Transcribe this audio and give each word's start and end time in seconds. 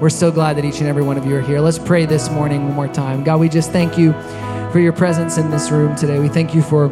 We're 0.00 0.10
so 0.10 0.30
glad 0.30 0.56
that 0.56 0.64
each 0.64 0.78
and 0.78 0.86
every 0.86 1.02
one 1.02 1.18
of 1.18 1.26
you 1.26 1.34
are 1.34 1.40
here. 1.40 1.58
Let's 1.58 1.78
pray 1.78 2.06
this 2.06 2.30
morning 2.30 2.64
one 2.64 2.74
more 2.74 2.86
time. 2.86 3.24
God, 3.24 3.40
we 3.40 3.48
just 3.48 3.72
thank 3.72 3.98
you 3.98 4.12
for 4.70 4.78
your 4.78 4.92
presence 4.92 5.38
in 5.38 5.50
this 5.50 5.72
room 5.72 5.96
today. 5.96 6.20
We 6.20 6.28
thank 6.28 6.54
you 6.54 6.62
for 6.62 6.86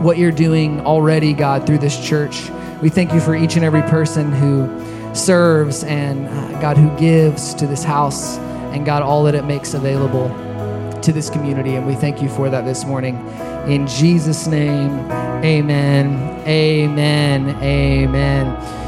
what 0.00 0.18
you're 0.18 0.32
doing 0.32 0.80
already, 0.80 1.34
God, 1.34 1.64
through 1.68 1.78
this 1.78 2.04
church. 2.04 2.50
We 2.80 2.88
thank 2.88 3.12
you 3.12 3.20
for 3.20 3.36
each 3.36 3.54
and 3.54 3.64
every 3.64 3.82
person 3.82 4.32
who 4.32 4.68
serves 5.14 5.84
and, 5.84 6.26
uh, 6.26 6.60
God, 6.60 6.76
who 6.76 6.90
gives 6.98 7.54
to 7.54 7.66
this 7.68 7.84
house 7.84 8.38
and, 8.72 8.84
God, 8.84 9.04
all 9.04 9.22
that 9.22 9.36
it 9.36 9.44
makes 9.44 9.74
available 9.74 10.28
to 11.00 11.12
this 11.12 11.30
community. 11.30 11.76
And 11.76 11.86
we 11.86 11.94
thank 11.94 12.20
you 12.20 12.28
for 12.28 12.50
that 12.50 12.64
this 12.64 12.84
morning. 12.84 13.24
In 13.68 13.86
Jesus' 13.86 14.48
name, 14.48 14.90
amen, 15.44 16.42
amen, 16.44 17.50
amen. 17.62 18.81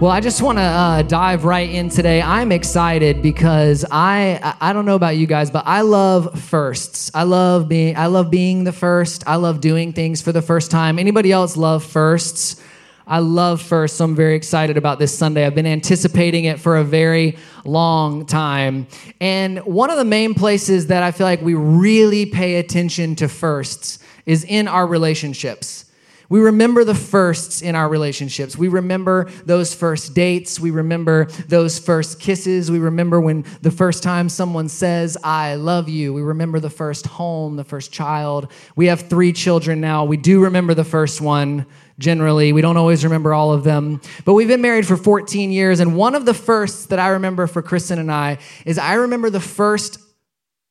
Well, 0.00 0.10
I 0.10 0.20
just 0.20 0.40
want 0.40 0.56
to 0.56 0.62
uh, 0.62 1.02
dive 1.02 1.44
right 1.44 1.68
in 1.68 1.90
today. 1.90 2.22
I'm 2.22 2.52
excited 2.52 3.20
because 3.20 3.84
I 3.90 4.56
I 4.58 4.72
don't 4.72 4.86
know 4.86 4.94
about 4.94 5.18
you 5.18 5.26
guys, 5.26 5.50
but 5.50 5.64
I 5.66 5.82
love 5.82 6.42
firsts. 6.42 7.10
I 7.12 7.24
love 7.24 7.68
being 7.68 7.98
I 7.98 8.06
love 8.06 8.30
being 8.30 8.64
the 8.64 8.72
first. 8.72 9.24
I 9.26 9.36
love 9.36 9.60
doing 9.60 9.92
things 9.92 10.22
for 10.22 10.32
the 10.32 10.40
first 10.40 10.70
time. 10.70 10.98
Anybody 10.98 11.32
else 11.32 11.54
love 11.54 11.84
firsts? 11.84 12.62
I 13.06 13.18
love 13.18 13.60
first, 13.60 13.98
so 13.98 14.06
I'm 14.06 14.14
very 14.14 14.36
excited 14.36 14.78
about 14.78 14.98
this 14.98 15.14
Sunday. 15.14 15.44
I've 15.44 15.54
been 15.54 15.66
anticipating 15.66 16.46
it 16.46 16.60
for 16.60 16.78
a 16.78 16.84
very 16.84 17.36
long 17.66 18.24
time. 18.24 18.86
And 19.20 19.58
one 19.66 19.90
of 19.90 19.98
the 19.98 20.06
main 20.06 20.32
places 20.32 20.86
that 20.86 21.02
I 21.02 21.10
feel 21.10 21.26
like 21.26 21.42
we 21.42 21.52
really 21.52 22.24
pay 22.24 22.56
attention 22.56 23.16
to 23.16 23.28
firsts 23.28 23.98
is 24.24 24.44
in 24.44 24.66
our 24.66 24.86
relationships. 24.86 25.89
We 26.30 26.38
remember 26.38 26.84
the 26.84 26.94
firsts 26.94 27.60
in 27.60 27.74
our 27.74 27.88
relationships. 27.88 28.56
We 28.56 28.68
remember 28.68 29.28
those 29.44 29.74
first 29.74 30.14
dates. 30.14 30.60
We 30.60 30.70
remember 30.70 31.24
those 31.48 31.80
first 31.80 32.20
kisses. 32.20 32.70
We 32.70 32.78
remember 32.78 33.20
when 33.20 33.44
the 33.62 33.72
first 33.72 34.04
time 34.04 34.28
someone 34.28 34.68
says, 34.68 35.18
I 35.24 35.56
love 35.56 35.88
you. 35.88 36.14
We 36.14 36.22
remember 36.22 36.60
the 36.60 36.70
first 36.70 37.08
home, 37.08 37.56
the 37.56 37.64
first 37.64 37.90
child. 37.90 38.52
We 38.76 38.86
have 38.86 39.08
three 39.08 39.32
children 39.32 39.80
now. 39.80 40.04
We 40.04 40.16
do 40.16 40.44
remember 40.44 40.72
the 40.72 40.84
first 40.84 41.20
one 41.20 41.66
generally. 41.98 42.52
We 42.52 42.60
don't 42.62 42.76
always 42.76 43.02
remember 43.02 43.34
all 43.34 43.52
of 43.52 43.64
them. 43.64 44.00
But 44.24 44.34
we've 44.34 44.46
been 44.46 44.62
married 44.62 44.86
for 44.86 44.96
14 44.96 45.50
years. 45.50 45.80
And 45.80 45.96
one 45.96 46.14
of 46.14 46.26
the 46.26 46.34
firsts 46.34 46.86
that 46.86 47.00
I 47.00 47.08
remember 47.08 47.48
for 47.48 47.60
Kristen 47.60 47.98
and 47.98 48.10
I 48.10 48.38
is 48.64 48.78
I 48.78 48.94
remember 48.94 49.30
the 49.30 49.40
first, 49.40 49.98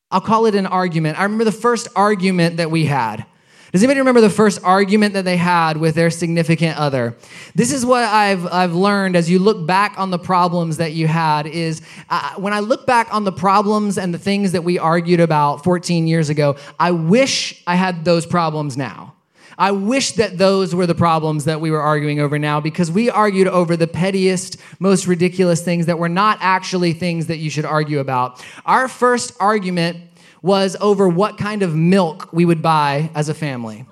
I'll 0.09 0.21
call 0.21 0.45
it 0.45 0.55
an 0.55 0.67
argument. 0.67 1.19
I 1.19 1.23
remember 1.23 1.43
the 1.43 1.51
first 1.51 1.89
argument 1.97 2.57
that 2.57 2.71
we 2.71 2.85
had. 2.85 3.25
Does 3.71 3.83
anybody 3.83 3.99
remember 3.99 4.21
the 4.21 4.31
first 4.31 4.59
argument 4.63 5.13
that 5.13 5.25
they 5.25 5.37
had 5.37 5.77
with 5.77 5.93
their 5.93 6.09
significant 6.09 6.77
other? 6.77 7.15
This 7.53 7.71
is 7.71 7.85
what 7.85 8.03
I've, 8.03 8.47
I've 8.47 8.73
learned 8.73 9.15
as 9.15 9.29
you 9.29 9.37
look 9.37 9.67
back 9.67 9.93
on 9.97 10.09
the 10.09 10.17
problems 10.17 10.77
that 10.77 10.93
you 10.93 11.07
had 11.07 11.45
is 11.45 11.81
uh, 12.09 12.33
when 12.37 12.51
I 12.51 12.61
look 12.61 12.87
back 12.87 13.13
on 13.13 13.25
the 13.25 13.31
problems 13.31 13.99
and 13.99 14.11
the 14.11 14.17
things 14.17 14.53
that 14.53 14.63
we 14.63 14.79
argued 14.79 15.19
about 15.19 15.63
14 15.63 16.07
years 16.07 16.29
ago, 16.29 16.55
I 16.79 16.91
wish 16.91 17.61
I 17.67 17.75
had 17.75 18.05
those 18.05 18.25
problems 18.25 18.75
now. 18.75 19.13
I 19.59 19.71
wish 19.71 20.13
that 20.13 20.37
those 20.37 20.73
were 20.73 20.87
the 20.87 20.95
problems 20.95 21.43
that 21.43 21.59
we 21.59 21.69
were 21.69 21.81
arguing 21.81 22.21
over 22.21 22.39
now 22.39 22.61
because 22.61 22.89
we 22.89 23.09
argued 23.09 23.49
over 23.49 23.75
the 23.75 23.87
pettiest, 23.87 24.55
most 24.79 25.05
ridiculous 25.05 25.61
things 25.61 25.85
that 25.87 25.99
were 25.99 26.07
not 26.07 26.37
actually 26.39 26.93
things 26.93 27.27
that 27.27 27.37
you 27.37 27.49
should 27.49 27.65
argue 27.65 27.99
about. 27.99 28.43
Our 28.65 28.87
first 28.87 29.33
argument 29.37 30.08
was 30.41 30.77
over 30.79 31.07
what 31.07 31.37
kind 31.37 31.63
of 31.63 31.75
milk 31.75 32.29
we 32.31 32.45
would 32.45 32.61
buy 32.61 33.09
as 33.15 33.29
a 33.29 33.33
family. 33.33 33.85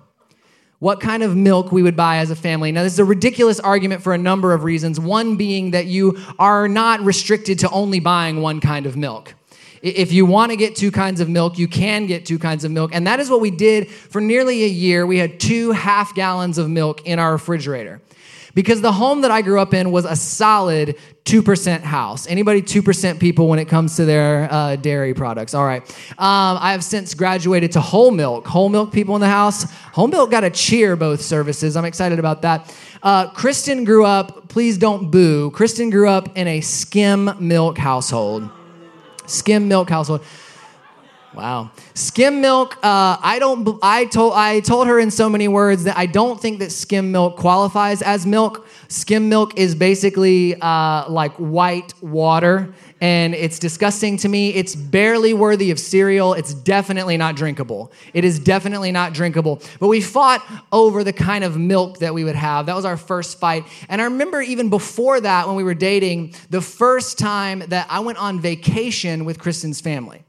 What 0.80 1.00
kind 1.00 1.24
of 1.24 1.36
milk 1.36 1.72
we 1.72 1.82
would 1.82 1.96
buy 1.96 2.18
as 2.18 2.30
a 2.30 2.36
family. 2.36 2.72
Now, 2.72 2.84
this 2.84 2.94
is 2.94 3.00
a 3.00 3.06
ridiculous 3.06 3.60
argument 3.60 4.04
for 4.04 4.14
a 4.14 4.18
number 4.18 4.54
of 4.54 4.64
reasons. 4.64 5.00
One 5.00 5.36
being 5.36 5.72
that 5.72 5.88
you 5.88 6.20
are 6.38 6.68
not 6.68 7.02
restricted 7.02 7.60
to 7.60 7.70
only 7.72 8.00
buying 8.00 8.42
one 8.42 8.60
kind 8.60 8.86
of 8.86 8.96
milk. 8.96 9.34
If 9.82 10.12
you 10.12 10.26
want 10.26 10.52
to 10.52 10.56
get 10.56 10.76
two 10.76 10.92
kinds 10.92 11.20
of 11.20 11.30
milk, 11.30 11.58
you 11.58 11.68
can 11.68 12.06
get 12.06 12.26
two 12.26 12.40
kinds 12.40 12.64
of 12.64 12.72
milk. 12.72 12.92
And 12.94 13.08
that 13.08 13.20
is 13.20 13.30
what 13.30 13.42
we 13.42 13.52
did 13.52 13.90
for 13.90 14.22
nearly 14.22 14.64
a 14.64 14.68
year. 14.68 15.06
We 15.06 15.18
had 15.18 15.40
two 15.40 15.72
half 15.72 16.14
gallons 16.14 16.58
of 16.58 16.70
milk 16.70 17.06
in 17.06 17.20
our 17.20 17.32
refrigerator 17.32 18.02
because 18.58 18.82
the 18.82 18.92
home 18.92 19.22
that 19.22 19.30
I 19.30 19.44
grew 19.44 19.60
up 19.60 19.76
in 19.76 19.92
was 19.92 20.06
a 20.06 20.16
solid 20.16 20.98
2% 21.26 21.82
house. 21.82 22.26
Anybody 22.26 22.64
2% 22.64 23.20
people 23.20 23.48
when 23.50 23.60
it 23.60 23.66
comes 23.66 23.96
to 23.98 24.06
their 24.06 24.52
uh, 24.52 24.76
dairy 24.78 25.14
products? 25.14 25.54
All 25.54 25.64
right. 25.64 25.84
Um, 26.18 26.58
I 26.60 26.72
have 26.72 26.84
since 26.84 27.14
graduated 27.14 27.74
to 27.74 27.82
whole 27.82 28.10
milk. 28.10 28.48
Whole 28.48 28.70
milk 28.70 28.92
people 28.92 29.14
in 29.14 29.22
the 29.22 29.28
house. 29.28 29.70
Whole 29.94 30.08
milk 30.08 30.32
got 30.32 30.44
a 30.44 30.50
cheer 30.50 30.96
both 30.96 31.22
services. 31.22 31.78
I'm 31.78 31.86
excited 31.86 32.18
about 32.18 32.42
that. 32.42 32.76
Uh, 33.04 33.30
Kristen 33.30 33.84
grew 33.84 34.06
up, 34.06 34.50
please 34.50 34.80
don't 34.80 35.12
boo. 35.12 35.52
Kristen 35.52 35.92
grew 35.92 36.10
up 36.10 36.36
in 36.36 36.48
a 36.48 36.60
skim 36.62 37.36
milk 37.40 37.78
household. 37.78 38.50
Skim 39.28 39.68
milk 39.68 39.88
household. 39.88 40.24
Wow. 41.38 41.70
Skim 41.94 42.42
milk, 42.42 42.78
uh, 42.78 43.16
I 43.22 43.38
don't 43.38 43.78
I 43.84 44.06
told 44.06 44.34
I 44.34 44.60
told 44.62 44.88
her 44.88 44.98
in 45.00 45.12
so 45.12 45.30
many 45.30 45.48
words 45.48 45.84
that 45.84 45.96
I 45.96 46.08
don't 46.08 46.42
think 46.42 46.58
that 46.60 46.72
skim 46.72 47.12
milk 47.12 47.38
qualifies 47.38 48.02
as 48.02 48.26
milk. 48.26 48.68
Skim 48.88 49.30
milk 49.30 49.56
is 49.56 49.76
basically 49.76 50.60
uh, 50.60 51.08
like 51.08 51.34
white 51.34 51.94
water 52.02 52.74
and 53.02 53.36
it's 53.36 53.60
disgusting 53.60 54.18
to 54.18 54.28
me. 54.28 54.56
It's 54.56 54.76
barely 54.76 55.36
worthy 55.36 55.70
of 55.70 55.80
cereal. 55.80 56.34
It's 56.34 56.56
definitely 56.56 57.18
not 57.18 57.36
drinkable. 57.36 57.92
It 58.16 58.26
is 58.26 58.40
definitely 58.40 58.92
not 58.92 59.14
drinkable. 59.14 59.62
But 59.80 59.90
we 59.90 60.02
fought 60.02 60.44
over 60.72 61.04
the 61.04 61.14
kind 61.14 61.44
of 61.44 61.56
milk 61.56 62.00
that 62.00 62.16
we 62.16 62.24
would 62.24 62.36
have. 62.36 62.66
That 62.66 62.76
was 62.76 62.86
our 62.86 62.98
first 62.98 63.40
fight. 63.40 63.64
And 63.90 64.02
I 64.02 64.06
remember 64.06 64.42
even 64.42 64.72
before 64.72 65.22
that, 65.22 65.46
when 65.46 65.56
we 65.56 65.64
were 65.64 65.76
dating, 65.76 66.34
the 66.50 66.62
first 66.62 67.20
time 67.20 67.60
that 67.68 67.86
I 67.92 68.00
went 68.00 68.18
on 68.18 68.40
vacation 68.40 69.24
with 69.24 69.38
Kristen's 69.38 69.80
family. 69.80 70.24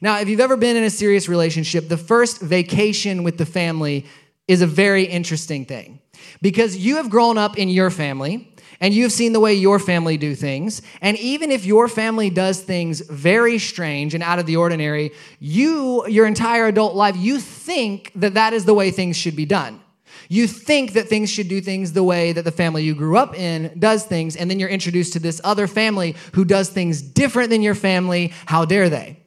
Now, 0.00 0.18
if 0.20 0.28
you've 0.28 0.40
ever 0.40 0.56
been 0.56 0.76
in 0.76 0.84
a 0.84 0.90
serious 0.90 1.28
relationship, 1.28 1.88
the 1.88 1.96
first 1.96 2.40
vacation 2.40 3.22
with 3.22 3.38
the 3.38 3.46
family 3.46 4.06
is 4.48 4.62
a 4.62 4.66
very 4.66 5.04
interesting 5.04 5.64
thing 5.64 6.00
because 6.42 6.76
you 6.76 6.96
have 6.96 7.10
grown 7.10 7.38
up 7.38 7.58
in 7.58 7.68
your 7.68 7.90
family 7.90 8.54
and 8.80 8.92
you've 8.92 9.12
seen 9.12 9.32
the 9.32 9.40
way 9.40 9.54
your 9.54 9.78
family 9.78 10.16
do 10.16 10.34
things. 10.34 10.82
And 11.00 11.16
even 11.18 11.50
if 11.50 11.64
your 11.64 11.88
family 11.88 12.28
does 12.28 12.60
things 12.60 13.00
very 13.00 13.58
strange 13.58 14.14
and 14.14 14.22
out 14.22 14.38
of 14.38 14.46
the 14.46 14.56
ordinary, 14.56 15.12
you, 15.38 16.06
your 16.08 16.26
entire 16.26 16.66
adult 16.66 16.94
life, 16.94 17.16
you 17.16 17.38
think 17.38 18.12
that 18.16 18.34
that 18.34 18.52
is 18.52 18.64
the 18.64 18.74
way 18.74 18.90
things 18.90 19.16
should 19.16 19.36
be 19.36 19.46
done. 19.46 19.80
You 20.28 20.46
think 20.46 20.94
that 20.94 21.08
things 21.08 21.30
should 21.30 21.48
do 21.48 21.60
things 21.60 21.92
the 21.92 22.02
way 22.02 22.32
that 22.32 22.44
the 22.44 22.50
family 22.50 22.82
you 22.82 22.94
grew 22.94 23.16
up 23.16 23.38
in 23.38 23.74
does 23.78 24.04
things, 24.04 24.36
and 24.36 24.50
then 24.50 24.58
you're 24.58 24.68
introduced 24.68 25.12
to 25.14 25.18
this 25.18 25.40
other 25.44 25.66
family 25.66 26.16
who 26.32 26.44
does 26.44 26.70
things 26.70 27.02
different 27.02 27.50
than 27.50 27.62
your 27.62 27.74
family. 27.74 28.32
How 28.46 28.64
dare 28.64 28.88
they? 28.88 29.23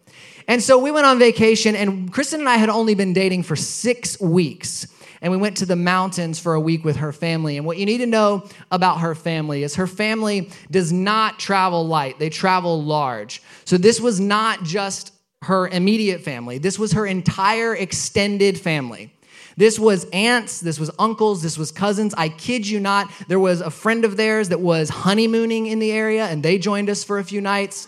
And 0.48 0.64
so 0.64 0.78
we 0.78 0.92
went 0.92 1.06
on 1.06 1.20
vacation, 1.20 1.76
and 1.76 2.12
Kristen 2.12 2.40
and 2.40 2.50
I 2.50 2.56
had 2.56 2.70
only 2.70 2.96
been 2.96 3.14
dating 3.14 3.44
for 3.44 3.56
six 3.56 4.20
weeks. 4.20 4.88
And 5.22 5.32
we 5.32 5.38
went 5.38 5.58
to 5.58 5.66
the 5.66 5.76
mountains 5.76 6.40
for 6.40 6.54
a 6.54 6.60
week 6.60 6.86
with 6.86 6.98
her 6.98 7.12
family. 7.12 7.58
And 7.58 7.66
what 7.66 7.78
you 7.78 7.86
need 7.86 7.98
to 8.00 8.06
know 8.06 8.48
about 8.72 9.00
her 9.00 9.16
family 9.16 9.64
is 9.64 9.76
her 9.76 9.88
family 9.88 10.52
does 10.70 10.94
not 10.94 11.40
travel 11.40 11.88
light, 11.88 12.20
they 12.20 12.30
travel 12.30 12.84
large. 12.84 13.42
So 13.66 13.78
this 13.78 14.00
was 14.00 14.20
not 14.20 14.64
just 14.64 15.14
her 15.44 15.68
immediate 15.68 16.22
family, 16.22 16.60
this 16.60 16.80
was 16.80 16.94
her 16.94 17.06
entire 17.06 17.76
extended 17.76 18.60
family. 18.60 19.14
This 19.58 19.80
was 19.80 20.06
aunts, 20.14 20.60
this 20.60 20.80
was 20.80 20.92
uncles, 21.00 21.42
this 21.42 21.58
was 21.58 21.72
cousins. 21.72 22.14
I 22.16 22.30
kid 22.30 22.68
you 22.68 22.80
not, 22.80 23.12
there 23.28 23.40
was 23.40 23.60
a 23.60 23.72
friend 23.72 24.06
of 24.06 24.16
theirs 24.16 24.50
that 24.50 24.60
was 24.60 24.90
honeymooning 24.90 25.66
in 25.66 25.80
the 25.80 25.92
area, 25.92 26.26
and 26.26 26.44
they 26.44 26.60
joined 26.60 26.92
us 26.92 27.04
for 27.04 27.18
a 27.18 27.24
few 27.24 27.42
nights. 27.42 27.88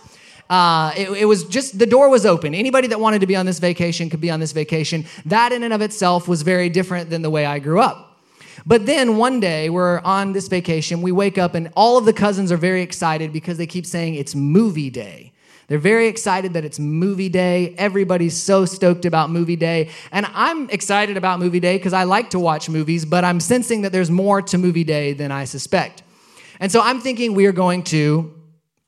Uh, 0.50 0.92
it, 0.98 1.10
it, 1.12 1.26
was 1.26 1.44
just 1.44 1.78
the 1.78 1.86
door 1.86 2.10
was 2.10 2.26
open. 2.26 2.56
Anybody 2.56 2.88
that 2.88 3.00
wanted 3.00 3.22
to 3.22 3.28
be 3.28 3.36
on 3.36 3.46
this 3.46 3.60
vacation 3.60 4.10
could 4.10 4.22
be 4.22 4.32
on 4.32 4.40
this 4.40 4.52
vacation. 4.52 5.06
That, 5.26 5.52
in 5.52 5.62
and 5.62 5.74
of 5.74 5.82
itself, 5.82 6.28
was 6.28 6.42
very 6.42 6.70
different 6.70 7.12
than 7.12 7.22
the 7.22 7.30
way 7.30 7.46
I 7.46 7.60
grew 7.60 7.80
up. 7.80 8.18
But 8.66 8.86
then 8.86 9.18
one 9.18 9.40
day 9.40 9.70
we're 9.70 10.00
on 10.00 10.34
this 10.34 10.48
vacation, 10.48 11.02
we 11.02 11.12
wake 11.12 11.38
up, 11.38 11.54
and 11.54 11.72
all 11.76 11.98
of 11.98 12.06
the 12.06 12.14
cousins 12.14 12.52
are 12.52 12.58
very 12.58 12.82
excited 12.82 13.32
because 13.32 13.58
they 13.58 13.68
keep 13.68 13.86
saying 13.86 14.16
it's 14.16 14.34
movie 14.34 14.90
day. 14.90 15.34
They're 15.68 15.78
very 15.78 16.08
excited 16.08 16.54
that 16.54 16.66
it's 16.66 16.80
movie 16.80 17.30
day. 17.30 17.76
Everybody's 17.78 18.42
so 18.42 18.66
stoked 18.66 19.06
about 19.06 19.30
movie 19.30 19.56
day. 19.56 19.92
And 20.12 20.26
I'm 20.34 20.68
excited 20.72 21.16
about 21.16 21.40
movie 21.40 21.60
day 21.60 21.78
because 21.78 21.94
I 21.94 22.06
like 22.06 22.32
to 22.32 22.40
watch 22.40 22.70
movies, 22.70 23.06
but 23.06 23.24
I'm 23.24 23.40
sensing 23.40 23.84
that 23.84 23.92
there's 23.92 24.10
more 24.10 24.42
to 24.42 24.58
movie 24.58 24.84
day 24.84 25.14
than 25.14 25.32
I 25.32 25.46
suspect. 25.46 26.02
And 26.60 26.72
so 26.72 26.82
I'm 26.82 27.00
thinking 27.00 27.36
we 27.36 27.46
are 27.46 27.52
going 27.52 27.84
to 27.84 28.34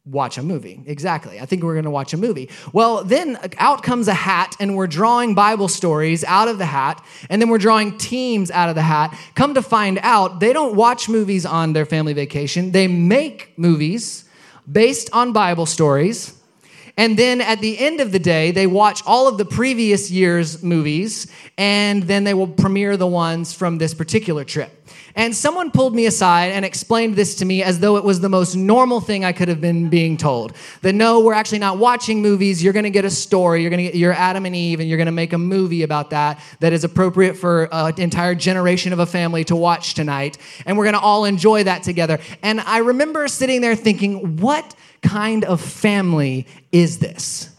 watch 0.06 0.38
a 0.38 0.44
movie. 0.44 0.82
Exactly. 0.88 1.40
I 1.40 1.46
think 1.46 1.62
we're 1.62 1.74
going 1.74 1.86
to 1.86 1.92
watch 1.92 2.14
a 2.14 2.18
movie. 2.18 2.50
Well, 2.74 3.04
then 3.04 3.36
uh, 3.36 3.50
out 3.60 3.84
comes 3.84 4.08
a 4.08 4.14
hat, 4.14 4.56
and 4.60 4.76
we're 4.76 4.88
drawing 4.88 5.36
Bible 5.36 5.68
stories 5.68 6.24
out 6.24 6.48
of 6.48 6.58
the 6.58 6.66
hat, 6.66 7.04
and 7.30 7.42
then 7.42 7.50
we're 7.50 7.60
drawing 7.60 7.98
teams 7.98 8.50
out 8.50 8.68
of 8.70 8.76
the 8.76 8.82
hat. 8.82 9.16
Come 9.36 9.54
to 9.54 9.62
find 9.62 10.00
out, 10.02 10.40
they 10.40 10.54
don't 10.54 10.76
watch 10.76 11.08
movies 11.08 11.46
on 11.46 11.74
their 11.74 11.86
family 11.86 12.14
vacation, 12.14 12.72
they 12.72 12.88
make 12.88 13.54
movies 13.58 14.26
based 14.70 15.10
on 15.14 15.34
Bible 15.34 15.66
stories. 15.66 16.36
And 16.98 17.18
then 17.18 17.40
at 17.40 17.62
the 17.62 17.80
end 17.80 18.02
of 18.02 18.12
the 18.12 18.20
day, 18.20 18.52
they 18.52 18.68
watch 18.68 19.02
all 19.06 19.28
of 19.28 19.38
the 19.38 19.46
previous 19.46 20.12
year's 20.12 20.62
movies, 20.64 21.32
and 21.58 22.04
then 22.04 22.24
they 22.24 22.34
will 22.34 22.48
premiere 22.48 22.98
the 22.98 23.08
ones 23.08 23.54
from 23.54 23.78
this 23.78 23.94
particular 23.94 24.44
trip. 24.44 24.81
And 25.16 25.36
someone 25.36 25.72
pulled 25.72 25.96
me 25.96 26.06
aside 26.06 26.52
and 26.52 26.66
explained 26.66 27.16
this 27.16 27.36
to 27.36 27.46
me 27.46 27.64
as 27.64 27.80
though 27.80 27.98
it 27.98 28.04
was 28.04 28.20
the 28.20 28.30
most 28.30 28.56
normal 28.56 29.02
thing 29.02 29.26
I 29.26 29.34
could 29.34 29.48
have 29.48 29.62
been 29.62 29.90
being 29.90 30.18
told. 30.18 30.56
That 30.82 30.94
no, 30.94 31.20
we're 31.20 31.34
actually 31.34 31.60
not 31.60 31.78
watching 31.78 32.22
movies. 32.22 32.64
You're 32.64 32.74
going 32.74 32.84
to 32.84 32.90
get 32.90 33.06
a 33.06 33.10
story. 33.10 33.62
You're 33.62 33.70
going 33.70 33.86
to 33.86 33.92
get 33.92 33.96
your 33.96 34.14
Adam 34.14 34.46
and 34.46 34.56
Eve, 34.56 34.80
and 34.80 34.90
you're 34.90 34.98
going 34.98 35.06
to 35.08 35.12
make 35.12 35.34
a 35.34 35.38
movie 35.38 35.84
about 35.84 36.10
that 36.12 36.40
that 36.60 36.74
is 36.74 36.84
appropriate 36.84 37.36
for 37.36 37.70
an 37.72 38.00
entire 38.00 38.36
generation 38.36 38.94
of 38.94 39.00
a 39.00 39.06
family 39.06 39.44
to 39.46 39.56
watch 39.56 39.94
tonight. 39.94 40.38
And 40.66 40.78
we're 40.78 40.86
going 40.86 40.96
to 40.96 41.00
all 41.00 41.26
enjoy 41.26 41.64
that 41.66 41.84
together. 41.84 42.20
And 42.42 42.62
I 42.62 42.80
remember 42.80 43.28
sitting 43.28 43.62
there 43.62 43.76
thinking, 43.76 44.38
what 44.38 44.76
kind 45.02 45.44
of 45.46 45.62
family 45.62 46.48
is 46.72 47.00
this? 47.00 47.51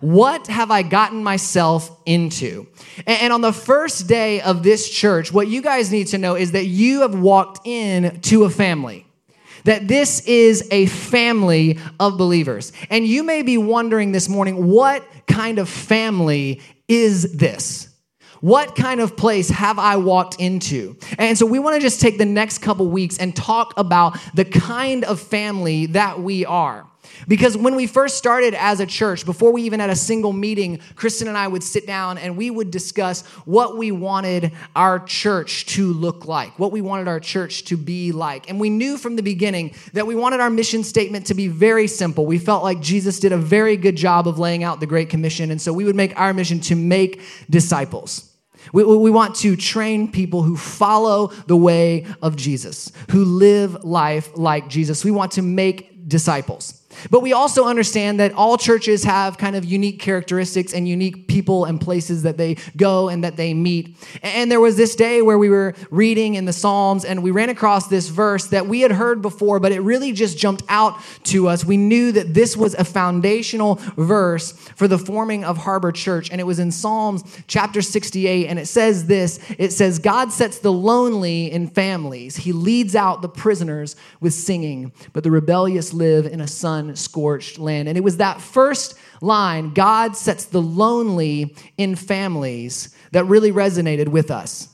What 0.00 0.46
have 0.48 0.70
I 0.70 0.82
gotten 0.82 1.22
myself 1.22 1.90
into? 2.06 2.66
And 3.06 3.32
on 3.32 3.40
the 3.40 3.52
first 3.52 4.06
day 4.06 4.40
of 4.40 4.62
this 4.62 4.88
church, 4.88 5.32
what 5.32 5.48
you 5.48 5.62
guys 5.62 5.90
need 5.90 6.08
to 6.08 6.18
know 6.18 6.34
is 6.34 6.52
that 6.52 6.66
you 6.66 7.00
have 7.02 7.18
walked 7.18 7.66
in 7.66 8.20
to 8.22 8.44
a 8.44 8.50
family. 8.50 9.06
That 9.64 9.88
this 9.88 10.20
is 10.26 10.68
a 10.70 10.86
family 10.86 11.78
of 11.98 12.16
believers. 12.16 12.72
And 12.88 13.06
you 13.06 13.24
may 13.24 13.42
be 13.42 13.58
wondering 13.58 14.12
this 14.12 14.28
morning, 14.28 14.66
what 14.66 15.04
kind 15.26 15.58
of 15.58 15.68
family 15.68 16.60
is 16.86 17.36
this? 17.36 17.88
What 18.40 18.76
kind 18.76 19.00
of 19.00 19.16
place 19.16 19.48
have 19.48 19.78
I 19.78 19.96
walked 19.96 20.40
into? 20.40 20.96
And 21.18 21.36
so 21.36 21.46
we 21.46 21.58
want 21.58 21.74
to 21.74 21.80
just 21.80 22.00
take 22.00 22.18
the 22.18 22.24
next 22.26 22.58
couple 22.58 22.86
weeks 22.86 23.18
and 23.18 23.34
talk 23.34 23.74
about 23.76 24.18
the 24.34 24.44
kind 24.44 25.04
of 25.04 25.20
family 25.20 25.86
that 25.86 26.20
we 26.20 26.44
are. 26.44 26.86
Because 27.28 27.56
when 27.56 27.74
we 27.74 27.86
first 27.86 28.18
started 28.18 28.54
as 28.54 28.80
a 28.80 28.86
church, 28.86 29.24
before 29.24 29.52
we 29.52 29.62
even 29.62 29.80
had 29.80 29.90
a 29.90 29.96
single 29.96 30.32
meeting, 30.32 30.80
Kristen 30.94 31.28
and 31.28 31.36
I 31.36 31.48
would 31.48 31.62
sit 31.62 31.86
down 31.86 32.18
and 32.18 32.36
we 32.36 32.50
would 32.50 32.70
discuss 32.70 33.26
what 33.44 33.76
we 33.76 33.90
wanted 33.92 34.52
our 34.74 34.98
church 35.00 35.66
to 35.66 35.92
look 35.92 36.26
like, 36.26 36.58
what 36.58 36.72
we 36.72 36.80
wanted 36.80 37.08
our 37.08 37.20
church 37.20 37.64
to 37.64 37.76
be 37.76 38.12
like. 38.12 38.48
And 38.48 38.60
we 38.60 38.70
knew 38.70 38.96
from 38.96 39.16
the 39.16 39.22
beginning 39.22 39.74
that 39.92 40.06
we 40.06 40.14
wanted 40.14 40.40
our 40.40 40.50
mission 40.50 40.84
statement 40.84 41.26
to 41.26 41.34
be 41.34 41.48
very 41.48 41.86
simple. 41.86 42.26
We 42.26 42.38
felt 42.38 42.62
like 42.62 42.80
Jesus 42.80 43.20
did 43.20 43.32
a 43.32 43.38
very 43.38 43.76
good 43.76 43.96
job 43.96 44.28
of 44.28 44.38
laying 44.38 44.62
out 44.62 44.80
the 44.80 44.86
Great 44.86 45.10
Commission. 45.10 45.50
And 45.50 45.60
so 45.60 45.72
we 45.72 45.84
would 45.84 45.96
make 45.96 46.18
our 46.18 46.32
mission 46.32 46.60
to 46.60 46.76
make 46.76 47.20
disciples. 47.50 48.32
We, 48.72 48.84
we 48.84 49.10
want 49.10 49.36
to 49.36 49.56
train 49.56 50.10
people 50.10 50.42
who 50.42 50.56
follow 50.56 51.28
the 51.46 51.56
way 51.56 52.06
of 52.22 52.36
Jesus, 52.36 52.90
who 53.10 53.24
live 53.24 53.84
life 53.84 54.30
like 54.34 54.68
Jesus. 54.68 55.04
We 55.04 55.10
want 55.10 55.32
to 55.32 55.42
make 55.42 56.08
disciples. 56.08 56.82
But 57.10 57.20
we 57.20 57.32
also 57.32 57.64
understand 57.64 58.20
that 58.20 58.32
all 58.32 58.56
churches 58.56 59.04
have 59.04 59.38
kind 59.38 59.56
of 59.56 59.64
unique 59.64 60.00
characteristics 60.00 60.72
and 60.72 60.88
unique 60.88 61.28
people 61.28 61.64
and 61.64 61.80
places 61.80 62.22
that 62.22 62.36
they 62.36 62.56
go 62.76 63.08
and 63.08 63.24
that 63.24 63.36
they 63.36 63.54
meet. 63.54 63.96
And 64.22 64.50
there 64.50 64.60
was 64.60 64.76
this 64.76 64.94
day 64.94 65.20
where 65.20 65.38
we 65.38 65.48
were 65.48 65.74
reading 65.90 66.34
in 66.34 66.44
the 66.44 66.52
Psalms 66.52 67.04
and 67.04 67.22
we 67.22 67.30
ran 67.30 67.48
across 67.48 67.88
this 67.88 68.08
verse 68.08 68.46
that 68.48 68.66
we 68.66 68.80
had 68.80 68.92
heard 68.92 69.20
before, 69.20 69.60
but 69.60 69.72
it 69.72 69.80
really 69.80 70.12
just 70.12 70.38
jumped 70.38 70.62
out 70.68 71.00
to 71.24 71.48
us. 71.48 71.64
We 71.64 71.76
knew 71.76 72.12
that 72.12 72.34
this 72.34 72.56
was 72.56 72.74
a 72.74 72.84
foundational 72.84 73.76
verse 73.96 74.52
for 74.52 74.88
the 74.88 74.98
forming 74.98 75.44
of 75.44 75.58
Harbor 75.58 75.92
Church. 75.92 76.30
And 76.30 76.40
it 76.40 76.44
was 76.44 76.58
in 76.58 76.70
Psalms 76.70 77.22
chapter 77.46 77.82
68. 77.82 78.46
And 78.46 78.58
it 78.58 78.66
says 78.66 79.06
this 79.06 79.38
it 79.58 79.72
says, 79.72 79.98
God 79.98 80.32
sets 80.32 80.58
the 80.58 80.72
lonely 80.72 81.50
in 81.50 81.68
families, 81.68 82.36
He 82.36 82.52
leads 82.52 82.94
out 82.94 83.22
the 83.22 83.28
prisoners 83.28 83.96
with 84.20 84.34
singing, 84.34 84.92
but 85.12 85.24
the 85.24 85.30
rebellious 85.30 85.92
live 85.92 86.26
in 86.26 86.40
a 86.40 86.46
sun 86.46 86.75
scorched 86.96 87.58
land. 87.58 87.88
And 87.88 87.96
it 87.96 88.04
was 88.04 88.18
that 88.18 88.40
first 88.40 88.98
line, 89.20 89.72
God 89.72 90.16
sets 90.16 90.46
the 90.46 90.60
lonely 90.60 91.54
in 91.76 91.96
families, 91.96 92.94
that 93.12 93.24
really 93.24 93.52
resonated 93.52 94.08
with 94.08 94.30
us. 94.30 94.68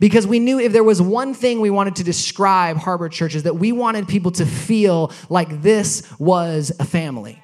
Because 0.00 0.26
we 0.26 0.38
knew 0.38 0.58
if 0.58 0.72
there 0.72 0.84
was 0.84 1.00
one 1.00 1.34
thing 1.34 1.60
we 1.60 1.70
wanted 1.70 1.96
to 1.96 2.04
describe 2.04 2.76
Harbor 2.76 3.08
Church 3.08 3.34
is 3.34 3.44
that 3.44 3.56
we 3.56 3.72
wanted 3.72 4.08
people 4.08 4.32
to 4.32 4.46
feel 4.46 5.12
like 5.28 5.62
this 5.62 6.02
was 6.18 6.72
a 6.80 6.84
family. 6.84 7.42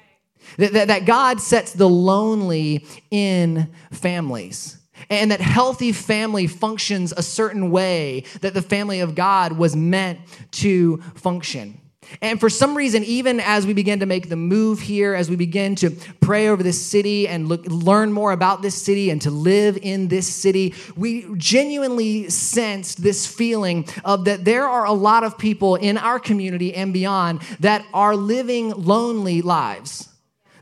That, 0.57 0.73
that, 0.73 0.87
that 0.89 1.05
God 1.05 1.39
sets 1.39 1.73
the 1.73 1.87
lonely 1.87 2.85
in 3.09 3.71
families 3.91 4.77
and 5.09 5.31
that 5.31 5.41
healthy 5.41 5.91
family 5.91 6.47
functions 6.47 7.13
a 7.15 7.23
certain 7.23 7.71
way 7.71 8.23
that 8.41 8.53
the 8.53 8.61
family 8.61 8.99
of 8.99 9.15
God 9.15 9.53
was 9.53 9.75
meant 9.75 10.19
to 10.51 10.97
function. 11.15 11.80
And 12.21 12.39
for 12.39 12.49
some 12.49 12.75
reason, 12.75 13.03
even 13.03 13.39
as 13.39 13.65
we 13.65 13.73
begin 13.73 13.99
to 13.99 14.05
make 14.05 14.27
the 14.27 14.35
move 14.35 14.79
here, 14.79 15.13
as 15.13 15.29
we 15.29 15.35
begin 15.35 15.75
to 15.75 15.91
pray 16.19 16.49
over 16.49 16.61
this 16.61 16.83
city 16.83 17.27
and 17.27 17.47
look, 17.47 17.65
learn 17.65 18.11
more 18.11 18.31
about 18.31 18.61
this 18.61 18.79
city 18.79 19.09
and 19.09 19.21
to 19.21 19.31
live 19.31 19.77
in 19.81 20.07
this 20.07 20.27
city, 20.27 20.73
we 20.95 21.27
genuinely 21.37 22.29
sensed 22.29 23.01
this 23.01 23.25
feeling 23.25 23.87
of 24.03 24.25
that 24.25 24.45
there 24.45 24.67
are 24.67 24.85
a 24.85 24.91
lot 24.91 25.23
of 25.23 25.37
people 25.37 25.75
in 25.75 25.97
our 25.97 26.19
community 26.19 26.73
and 26.73 26.91
beyond 26.91 27.41
that 27.59 27.85
are 27.93 28.15
living 28.15 28.71
lonely 28.71 29.41
lives, 29.41 30.09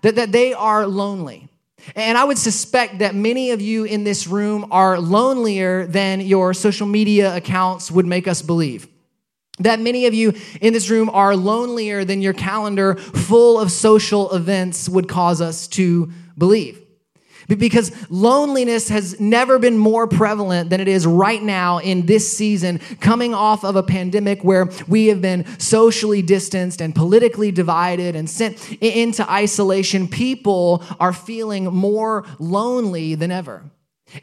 that, 0.02 0.16
that 0.16 0.32
they 0.32 0.54
are 0.54 0.86
lonely. 0.86 1.48
And 1.96 2.18
I 2.18 2.26
would 2.26 2.38
suspect 2.38 3.00
that 3.00 3.16
many 3.16 3.52
of 3.52 3.62
you 3.62 3.86
in 3.86 4.04
this 4.04 4.28
room 4.28 4.68
are 4.72 5.00
lonelier 5.00 5.88
than 5.88 6.22
your 6.22 6.54
social 6.54 6.86
media 6.86 7.36
accounts 7.36 7.90
would 7.90 8.06
make 8.06 8.28
us 8.28 8.42
believe 8.42 8.88
that 9.60 9.80
many 9.80 10.06
of 10.06 10.14
you 10.14 10.34
in 10.62 10.74
this 10.74 10.90
room 10.90 11.10
are 11.10 11.36
lonelier 11.36 12.06
than 12.06 12.22
your 12.22 12.34
calendar 12.34 12.96
full 12.96 13.60
of 13.60 13.72
social 13.72 14.34
events 14.34 14.88
would 14.90 15.08
cause 15.08 15.42
us 15.42 15.68
to 15.68 16.12
believe. 16.38 16.82
Because 17.48 17.92
loneliness 18.12 18.90
has 18.90 19.20
never 19.20 19.58
been 19.58 19.76
more 19.76 20.06
prevalent 20.06 20.70
than 20.70 20.80
it 20.80 20.88
is 20.88 21.08
right 21.08 21.42
now 21.42 21.80
in 21.80 22.06
this 22.06 22.32
season, 22.32 22.80
coming 23.00 23.34
off 23.34 23.66
of 23.66 23.76
a 23.76 23.82
pandemic 23.82 24.44
where 24.44 24.70
we 24.88 25.08
have 25.08 25.20
been 25.20 25.46
socially 25.60 26.22
distanced 26.22 26.80
and 26.80 26.94
politically 26.94 27.52
divided 27.52 28.16
and 28.16 28.30
sent 28.30 28.72
into 28.74 29.28
isolation. 29.30 30.08
People 30.08 30.84
are 31.00 31.12
feeling 31.12 31.66
more 31.66 32.24
lonely 32.38 33.16
than 33.16 33.32
ever. 33.32 33.64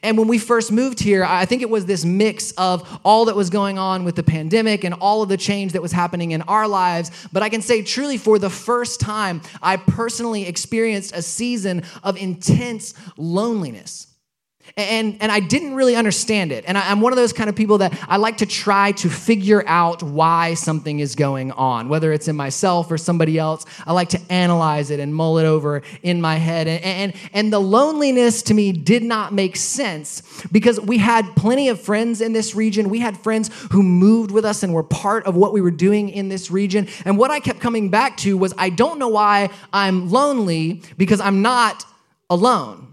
And 0.02 0.18
when 0.18 0.28
we 0.28 0.38
first 0.38 0.72
moved 0.72 1.00
here, 1.00 1.24
I 1.24 1.44
think 1.44 1.62
it 1.62 1.70
was 1.70 1.86
this 1.86 2.04
mix 2.04 2.52
of 2.52 3.00
all 3.04 3.26
that 3.26 3.36
was 3.36 3.50
going 3.50 3.78
on 3.78 4.04
with 4.04 4.16
the 4.16 4.22
pandemic 4.22 4.84
and 4.84 4.94
all 4.94 5.22
of 5.22 5.28
the 5.28 5.36
change 5.36 5.72
that 5.72 5.82
was 5.82 5.92
happening 5.92 6.32
in 6.32 6.42
our 6.42 6.66
lives. 6.66 7.10
But 7.32 7.42
I 7.42 7.48
can 7.48 7.62
say 7.62 7.82
truly, 7.82 8.18
for 8.18 8.38
the 8.38 8.50
first 8.50 9.00
time, 9.00 9.42
I 9.62 9.76
personally 9.76 10.46
experienced 10.46 11.14
a 11.14 11.22
season 11.22 11.84
of 12.02 12.16
intense 12.16 12.94
loneliness. 13.16 14.08
And, 14.76 15.16
and 15.20 15.32
I 15.32 15.40
didn't 15.40 15.74
really 15.74 15.96
understand 15.96 16.52
it. 16.52 16.64
And 16.66 16.76
I, 16.76 16.90
am 16.90 17.00
one 17.00 17.12
of 17.12 17.16
those 17.16 17.32
kind 17.32 17.48
of 17.48 17.56
people 17.56 17.78
that 17.78 17.98
I 18.08 18.16
like 18.16 18.38
to 18.38 18.46
try 18.46 18.92
to 18.92 19.08
figure 19.08 19.64
out 19.66 20.02
why 20.02 20.54
something 20.54 21.00
is 21.00 21.14
going 21.14 21.52
on, 21.52 21.88
whether 21.88 22.12
it's 22.12 22.28
in 22.28 22.36
myself 22.36 22.90
or 22.90 22.98
somebody 22.98 23.38
else. 23.38 23.64
I 23.86 23.92
like 23.92 24.10
to 24.10 24.20
analyze 24.28 24.90
it 24.90 25.00
and 25.00 25.14
mull 25.14 25.38
it 25.38 25.46
over 25.46 25.82
in 26.02 26.20
my 26.20 26.36
head. 26.36 26.66
And, 26.68 26.84
and, 26.84 27.14
and 27.32 27.52
the 27.52 27.60
loneliness 27.60 28.43
to 28.43 28.55
me 28.55 28.72
did 28.72 29.02
not 29.02 29.32
make 29.32 29.56
sense 29.56 30.22
because 30.52 30.81
we 30.81 30.98
had 30.98 31.24
plenty 31.36 31.69
of 31.69 31.81
friends 31.81 32.20
in 32.20 32.32
this 32.32 32.55
region. 32.55 32.91
We 32.91 33.00
had 33.00 33.17
friends 33.17 33.50
who 33.70 33.82
moved 33.82 34.31
with 34.31 34.44
us 34.44 34.62
and 34.62 34.74
were 34.74 34.82
part 34.82 35.26
of 35.26 35.36
what 35.36 35.52
we 35.52 35.60
were 35.60 35.70
doing 35.70 36.08
in 36.10 36.29
this 36.29 36.50
region. 36.50 36.88
And 37.05 37.17
what 37.17 37.31
I 37.31 37.41
kept 37.41 37.60
coming 37.60 37.88
back 37.88 38.17
to 38.19 38.36
was 38.36 38.52
I 38.58 38.70
don't 38.70 38.98
know 38.98 39.08
why 39.08 39.50
I'm 39.72 40.10
lonely 40.10 40.82
because 40.96 41.20
I'm 41.20 41.43
not 41.43 41.84
alone. 42.29 42.85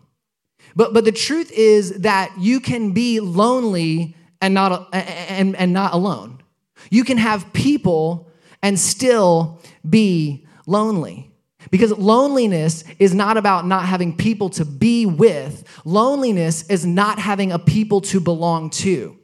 But, 0.76 0.94
but 0.94 1.06
the 1.06 1.12
truth 1.12 1.52
is 1.52 2.00
that 2.00 2.34
you 2.40 2.60
can 2.60 2.92
be 2.92 3.20
lonely 3.20 4.16
and 4.42 4.54
not, 4.54 4.90
and, 4.94 5.56
and 5.56 5.74
not 5.74 5.94
alone. 5.94 6.42
You 6.90 7.04
can 7.04 7.18
have 7.18 7.54
people 7.54 8.32
and 8.62 8.80
still 8.80 9.62
be 9.88 10.46
lonely. 10.66 11.32
Because 11.72 11.92
loneliness 11.98 12.84
is 13.00 13.14
not 13.14 13.38
about 13.38 13.66
not 13.66 13.86
having 13.86 14.16
people 14.16 14.50
to 14.52 14.66
be 14.66 15.06
with, 15.06 15.64
loneliness 15.86 16.68
is 16.68 16.86
not 16.86 17.20
having 17.20 17.52
a 17.52 17.60
people 17.60 18.02
to 18.02 18.20
belong 18.20 18.70
to. 18.72 19.18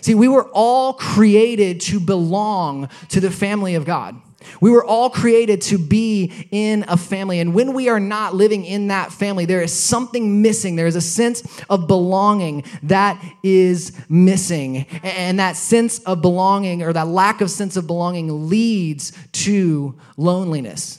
See, 0.00 0.14
we 0.14 0.26
were 0.26 0.48
all 0.52 0.94
created 0.94 1.80
to 1.82 2.00
belong 2.00 2.88
to 3.10 3.20
the 3.20 3.30
family 3.30 3.74
of 3.74 3.84
God. 3.84 4.20
We 4.60 4.70
were 4.70 4.84
all 4.84 5.10
created 5.10 5.60
to 5.62 5.78
be 5.78 6.32
in 6.50 6.84
a 6.88 6.96
family. 6.96 7.40
And 7.40 7.54
when 7.54 7.72
we 7.72 7.88
are 7.88 8.00
not 8.00 8.34
living 8.34 8.64
in 8.64 8.88
that 8.88 9.12
family, 9.12 9.44
there 9.44 9.62
is 9.62 9.72
something 9.72 10.42
missing. 10.42 10.76
There 10.76 10.86
is 10.86 10.96
a 10.96 11.00
sense 11.00 11.42
of 11.68 11.86
belonging 11.86 12.64
that 12.84 13.22
is 13.42 13.92
missing. 14.08 14.86
And 15.02 15.38
that 15.38 15.56
sense 15.56 15.98
of 16.00 16.22
belonging 16.22 16.82
or 16.82 16.92
that 16.92 17.08
lack 17.08 17.40
of 17.40 17.50
sense 17.50 17.76
of 17.76 17.86
belonging 17.86 18.48
leads 18.48 19.12
to 19.32 19.98
loneliness. 20.16 20.98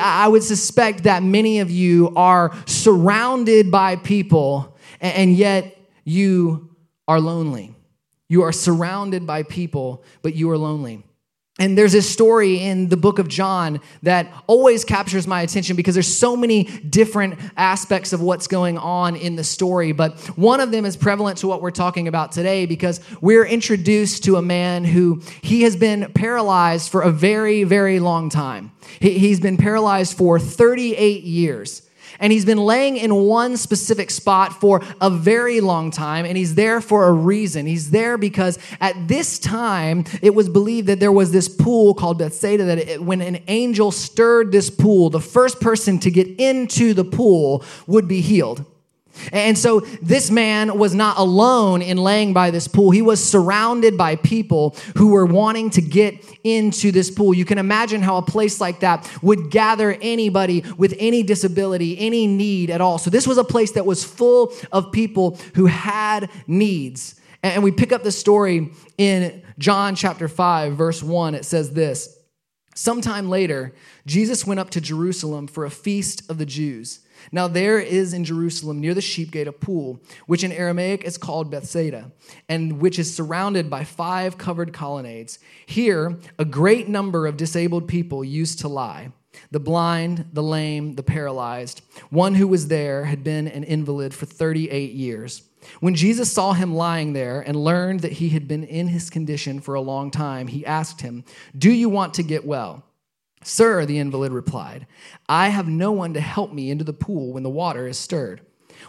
I 0.00 0.28
would 0.28 0.42
suspect 0.42 1.04
that 1.04 1.22
many 1.22 1.60
of 1.60 1.70
you 1.70 2.12
are 2.16 2.54
surrounded 2.66 3.70
by 3.70 3.96
people 3.96 4.76
and 5.00 5.34
yet 5.34 5.76
you 6.04 6.70
are 7.08 7.20
lonely. 7.20 7.74
You 8.28 8.42
are 8.42 8.52
surrounded 8.52 9.26
by 9.26 9.42
people, 9.42 10.02
but 10.22 10.34
you 10.34 10.50
are 10.50 10.58
lonely. 10.58 11.04
And 11.60 11.78
there's 11.78 11.92
this 11.92 12.10
story 12.10 12.60
in 12.60 12.88
the 12.88 12.96
book 12.96 13.20
of 13.20 13.28
John 13.28 13.80
that 14.02 14.26
always 14.48 14.84
captures 14.84 15.28
my 15.28 15.42
attention 15.42 15.76
because 15.76 15.94
there's 15.94 16.12
so 16.12 16.36
many 16.36 16.64
different 16.64 17.38
aspects 17.56 18.12
of 18.12 18.20
what's 18.20 18.48
going 18.48 18.76
on 18.76 19.14
in 19.14 19.36
the 19.36 19.44
story. 19.44 19.92
But 19.92 20.18
one 20.36 20.58
of 20.58 20.72
them 20.72 20.84
is 20.84 20.96
prevalent 20.96 21.38
to 21.38 21.46
what 21.46 21.62
we're 21.62 21.70
talking 21.70 22.08
about 22.08 22.32
today 22.32 22.66
because 22.66 23.00
we're 23.20 23.46
introduced 23.46 24.24
to 24.24 24.34
a 24.34 24.42
man 24.42 24.84
who 24.84 25.22
he 25.42 25.62
has 25.62 25.76
been 25.76 26.10
paralyzed 26.12 26.90
for 26.90 27.02
a 27.02 27.10
very, 27.10 27.62
very 27.62 28.00
long 28.00 28.30
time. 28.30 28.72
He's 28.98 29.38
been 29.38 29.56
paralyzed 29.56 30.16
for 30.18 30.40
38 30.40 31.22
years. 31.22 31.88
And 32.24 32.32
he's 32.32 32.46
been 32.46 32.56
laying 32.56 32.96
in 32.96 33.14
one 33.14 33.58
specific 33.58 34.10
spot 34.10 34.58
for 34.58 34.80
a 34.98 35.10
very 35.10 35.60
long 35.60 35.90
time, 35.90 36.24
and 36.24 36.38
he's 36.38 36.54
there 36.54 36.80
for 36.80 37.04
a 37.04 37.12
reason. 37.12 37.66
He's 37.66 37.90
there 37.90 38.16
because 38.16 38.58
at 38.80 39.08
this 39.08 39.38
time, 39.38 40.06
it 40.22 40.34
was 40.34 40.48
believed 40.48 40.86
that 40.86 41.00
there 41.00 41.12
was 41.12 41.32
this 41.32 41.50
pool 41.50 41.92
called 41.92 42.16
Bethsaida, 42.16 42.64
that 42.64 42.78
it, 42.78 43.02
when 43.02 43.20
an 43.20 43.42
angel 43.46 43.90
stirred 43.90 44.52
this 44.52 44.70
pool, 44.70 45.10
the 45.10 45.20
first 45.20 45.60
person 45.60 45.98
to 45.98 46.10
get 46.10 46.26
into 46.40 46.94
the 46.94 47.04
pool 47.04 47.62
would 47.86 48.08
be 48.08 48.22
healed. 48.22 48.64
And 49.32 49.56
so 49.56 49.80
this 50.02 50.30
man 50.30 50.78
was 50.78 50.94
not 50.94 51.18
alone 51.18 51.82
in 51.82 51.96
laying 51.96 52.32
by 52.32 52.50
this 52.50 52.68
pool. 52.68 52.90
He 52.90 53.02
was 53.02 53.22
surrounded 53.22 53.96
by 53.96 54.16
people 54.16 54.76
who 54.96 55.08
were 55.08 55.26
wanting 55.26 55.70
to 55.70 55.80
get 55.82 56.24
into 56.44 56.92
this 56.92 57.10
pool. 57.10 57.34
You 57.34 57.44
can 57.44 57.58
imagine 57.58 58.02
how 58.02 58.16
a 58.16 58.22
place 58.22 58.60
like 58.60 58.80
that 58.80 59.10
would 59.22 59.50
gather 59.50 59.96
anybody 60.00 60.64
with 60.76 60.94
any 60.98 61.22
disability, 61.22 61.98
any 61.98 62.26
need 62.26 62.70
at 62.70 62.80
all. 62.80 62.98
So 62.98 63.10
this 63.10 63.26
was 63.26 63.38
a 63.38 63.44
place 63.44 63.72
that 63.72 63.86
was 63.86 64.04
full 64.04 64.52
of 64.72 64.92
people 64.92 65.38
who 65.54 65.66
had 65.66 66.30
needs. 66.46 67.20
And 67.42 67.62
we 67.62 67.72
pick 67.72 67.92
up 67.92 68.02
the 68.02 68.12
story 68.12 68.70
in 68.96 69.42
John 69.58 69.94
chapter 69.94 70.28
5, 70.28 70.76
verse 70.76 71.02
1. 71.02 71.34
It 71.34 71.44
says 71.44 71.72
this 71.72 72.18
Sometime 72.74 73.28
later, 73.28 73.74
Jesus 74.06 74.46
went 74.46 74.60
up 74.60 74.70
to 74.70 74.80
Jerusalem 74.80 75.46
for 75.46 75.64
a 75.64 75.70
feast 75.70 76.28
of 76.30 76.38
the 76.38 76.46
Jews. 76.46 77.00
Now 77.32 77.48
there 77.48 77.78
is 77.78 78.12
in 78.12 78.24
Jerusalem 78.24 78.80
near 78.80 78.94
the 78.94 79.00
sheep 79.00 79.30
gate 79.30 79.48
a 79.48 79.52
pool, 79.52 80.00
which 80.26 80.44
in 80.44 80.52
Aramaic 80.52 81.04
is 81.04 81.18
called 81.18 81.50
Bethsaida, 81.50 82.12
and 82.48 82.80
which 82.80 82.98
is 82.98 83.14
surrounded 83.14 83.70
by 83.70 83.84
five 83.84 84.38
covered 84.38 84.72
colonnades. 84.72 85.38
Here, 85.66 86.18
a 86.38 86.44
great 86.44 86.88
number 86.88 87.26
of 87.26 87.36
disabled 87.36 87.88
people 87.88 88.24
used 88.24 88.58
to 88.60 88.68
lie 88.68 89.12
the 89.50 89.60
blind, 89.60 90.26
the 90.32 90.42
lame, 90.42 90.94
the 90.94 91.02
paralyzed. 91.02 91.82
One 92.10 92.34
who 92.34 92.46
was 92.46 92.68
there 92.68 93.04
had 93.04 93.24
been 93.24 93.48
an 93.48 93.64
invalid 93.64 94.14
for 94.14 94.26
38 94.26 94.92
years. 94.92 95.42
When 95.80 95.94
Jesus 95.94 96.32
saw 96.32 96.52
him 96.52 96.74
lying 96.74 97.14
there 97.14 97.40
and 97.40 97.56
learned 97.56 98.00
that 98.00 98.12
he 98.12 98.28
had 98.30 98.46
been 98.46 98.64
in 98.64 98.88
his 98.88 99.10
condition 99.10 99.60
for 99.60 99.74
a 99.74 99.80
long 99.80 100.10
time, 100.10 100.46
he 100.46 100.64
asked 100.66 101.00
him, 101.00 101.24
Do 101.56 101.72
you 101.72 101.88
want 101.88 102.14
to 102.14 102.22
get 102.22 102.46
well? 102.46 102.84
Sir, 103.44 103.84
the 103.86 103.98
invalid 103.98 104.32
replied, 104.32 104.86
I 105.28 105.50
have 105.50 105.68
no 105.68 105.92
one 105.92 106.14
to 106.14 106.20
help 106.20 106.52
me 106.52 106.70
into 106.70 106.82
the 106.84 106.92
pool 106.92 107.32
when 107.32 107.42
the 107.42 107.50
water 107.50 107.86
is 107.86 107.98
stirred. 107.98 108.40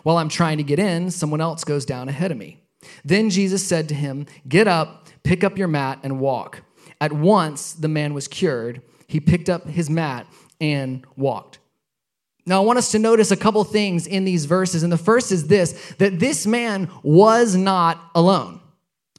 While 0.03 0.17
I'm 0.17 0.29
trying 0.29 0.57
to 0.57 0.63
get 0.63 0.79
in, 0.79 1.11
someone 1.11 1.41
else 1.41 1.63
goes 1.63 1.85
down 1.85 2.09
ahead 2.09 2.31
of 2.31 2.37
me. 2.37 2.59
Then 3.03 3.29
Jesus 3.29 3.65
said 3.65 3.89
to 3.89 3.95
him, 3.95 4.25
Get 4.47 4.67
up, 4.67 5.09
pick 5.23 5.43
up 5.43 5.57
your 5.57 5.67
mat, 5.67 5.99
and 6.03 6.19
walk. 6.19 6.63
At 7.01 7.11
once 7.11 7.73
the 7.73 7.87
man 7.87 8.13
was 8.13 8.27
cured. 8.27 8.81
He 9.07 9.19
picked 9.19 9.49
up 9.49 9.67
his 9.67 9.89
mat 9.89 10.25
and 10.61 11.05
walked. 11.15 11.59
Now, 12.47 12.61
I 12.61 12.65
want 12.65 12.77
us 12.77 12.91
to 12.91 12.99
notice 12.99 13.31
a 13.31 13.37
couple 13.37 13.63
things 13.63 14.05
in 14.05 14.23
these 14.23 14.45
verses. 14.45 14.83
And 14.83 14.91
the 14.91 14.97
first 14.97 15.31
is 15.31 15.47
this 15.47 15.93
that 15.97 16.19
this 16.19 16.45
man 16.45 16.89
was 17.03 17.55
not 17.55 18.11
alone. 18.13 18.61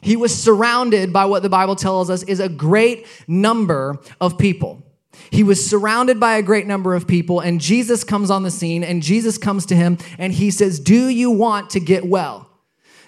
He 0.01 0.17
was 0.17 0.33
surrounded 0.33 1.13
by 1.13 1.25
what 1.25 1.43
the 1.43 1.49
Bible 1.49 1.75
tells 1.75 2.09
us 2.11 2.23
is 2.23 2.39
a 2.39 2.49
great 2.49 3.07
number 3.27 3.99
of 4.21 4.39
people. 4.39 4.86
He 5.31 5.43
was 5.43 5.69
surrounded 5.69 6.21
by 6.21 6.37
a 6.37 6.43
great 6.43 6.67
number 6.67 6.95
of 6.95 7.07
people, 7.07 7.41
and 7.41 7.61
Jesus 7.61 8.05
comes 8.05 8.31
on 8.31 8.43
the 8.43 8.51
scene, 8.51 8.85
and 8.85 9.03
Jesus 9.03 9.39
comes 9.39 9.67
to 9.67 9.77
him, 9.77 9.99
and 10.19 10.33
he 10.33 10.51
says, 10.51 10.81
Do 10.81 11.09
you 11.09 11.31
want 11.31 11.71
to 11.71 11.81
get 11.81 12.07
well? 12.07 12.47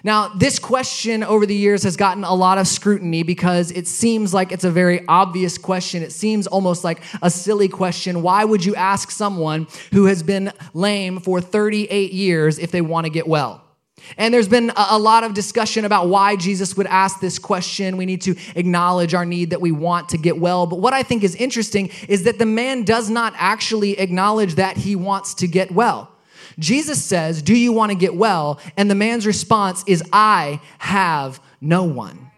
Now, 0.03 0.29
this 0.29 0.59
question 0.59 1.23
over 1.23 1.45
the 1.45 1.55
years 1.55 1.83
has 1.83 1.97
gotten 1.97 2.23
a 2.23 2.33
lot 2.33 2.57
of 2.57 2.67
scrutiny 2.67 3.23
because 3.23 3.71
it 3.71 3.85
seems 3.85 4.33
like 4.33 4.51
it's 4.51 4.63
a 4.63 4.71
very 4.71 5.05
obvious 5.07 5.57
question. 5.57 6.03
It 6.03 6.13
seems 6.13 6.47
almost 6.47 6.83
like 6.83 7.01
a 7.21 7.29
silly 7.29 7.67
question. 7.67 8.21
Why 8.21 8.45
would 8.45 8.63
you 8.63 8.75
ask 8.75 9.11
someone 9.11 9.67
who 9.91 10.05
has 10.05 10.23
been 10.23 10.53
lame 10.73 11.19
for 11.19 11.41
38 11.41 12.13
years 12.13 12.59
if 12.59 12.71
they 12.71 12.81
want 12.81 13.05
to 13.05 13.09
get 13.09 13.27
well? 13.27 13.68
And 14.17 14.33
there's 14.33 14.47
been 14.47 14.71
a 14.75 14.97
lot 14.97 15.23
of 15.23 15.33
discussion 15.33 15.85
about 15.85 16.07
why 16.07 16.35
Jesus 16.35 16.77
would 16.77 16.87
ask 16.87 17.19
this 17.19 17.39
question. 17.39 17.97
We 17.97 18.05
need 18.05 18.21
to 18.21 18.35
acknowledge 18.55 19.13
our 19.13 19.25
need 19.25 19.49
that 19.49 19.61
we 19.61 19.71
want 19.71 20.09
to 20.09 20.17
get 20.17 20.39
well. 20.39 20.65
But 20.65 20.79
what 20.79 20.93
I 20.93 21.03
think 21.03 21.23
is 21.23 21.35
interesting 21.35 21.89
is 22.07 22.23
that 22.23 22.39
the 22.39 22.45
man 22.45 22.83
does 22.83 23.09
not 23.09 23.33
actually 23.37 23.99
acknowledge 23.99 24.55
that 24.55 24.77
he 24.77 24.95
wants 24.95 25.33
to 25.35 25.47
get 25.47 25.71
well. 25.71 26.11
Jesus 26.57 27.03
says, 27.03 27.41
Do 27.41 27.55
you 27.55 27.73
want 27.73 27.91
to 27.91 27.97
get 27.97 28.15
well? 28.15 28.59
And 28.77 28.89
the 28.89 28.95
man's 28.95 29.25
response 29.25 29.83
is, 29.87 30.03
I 30.13 30.61
have 30.79 31.41
no 31.61 31.83
one. 31.83 32.31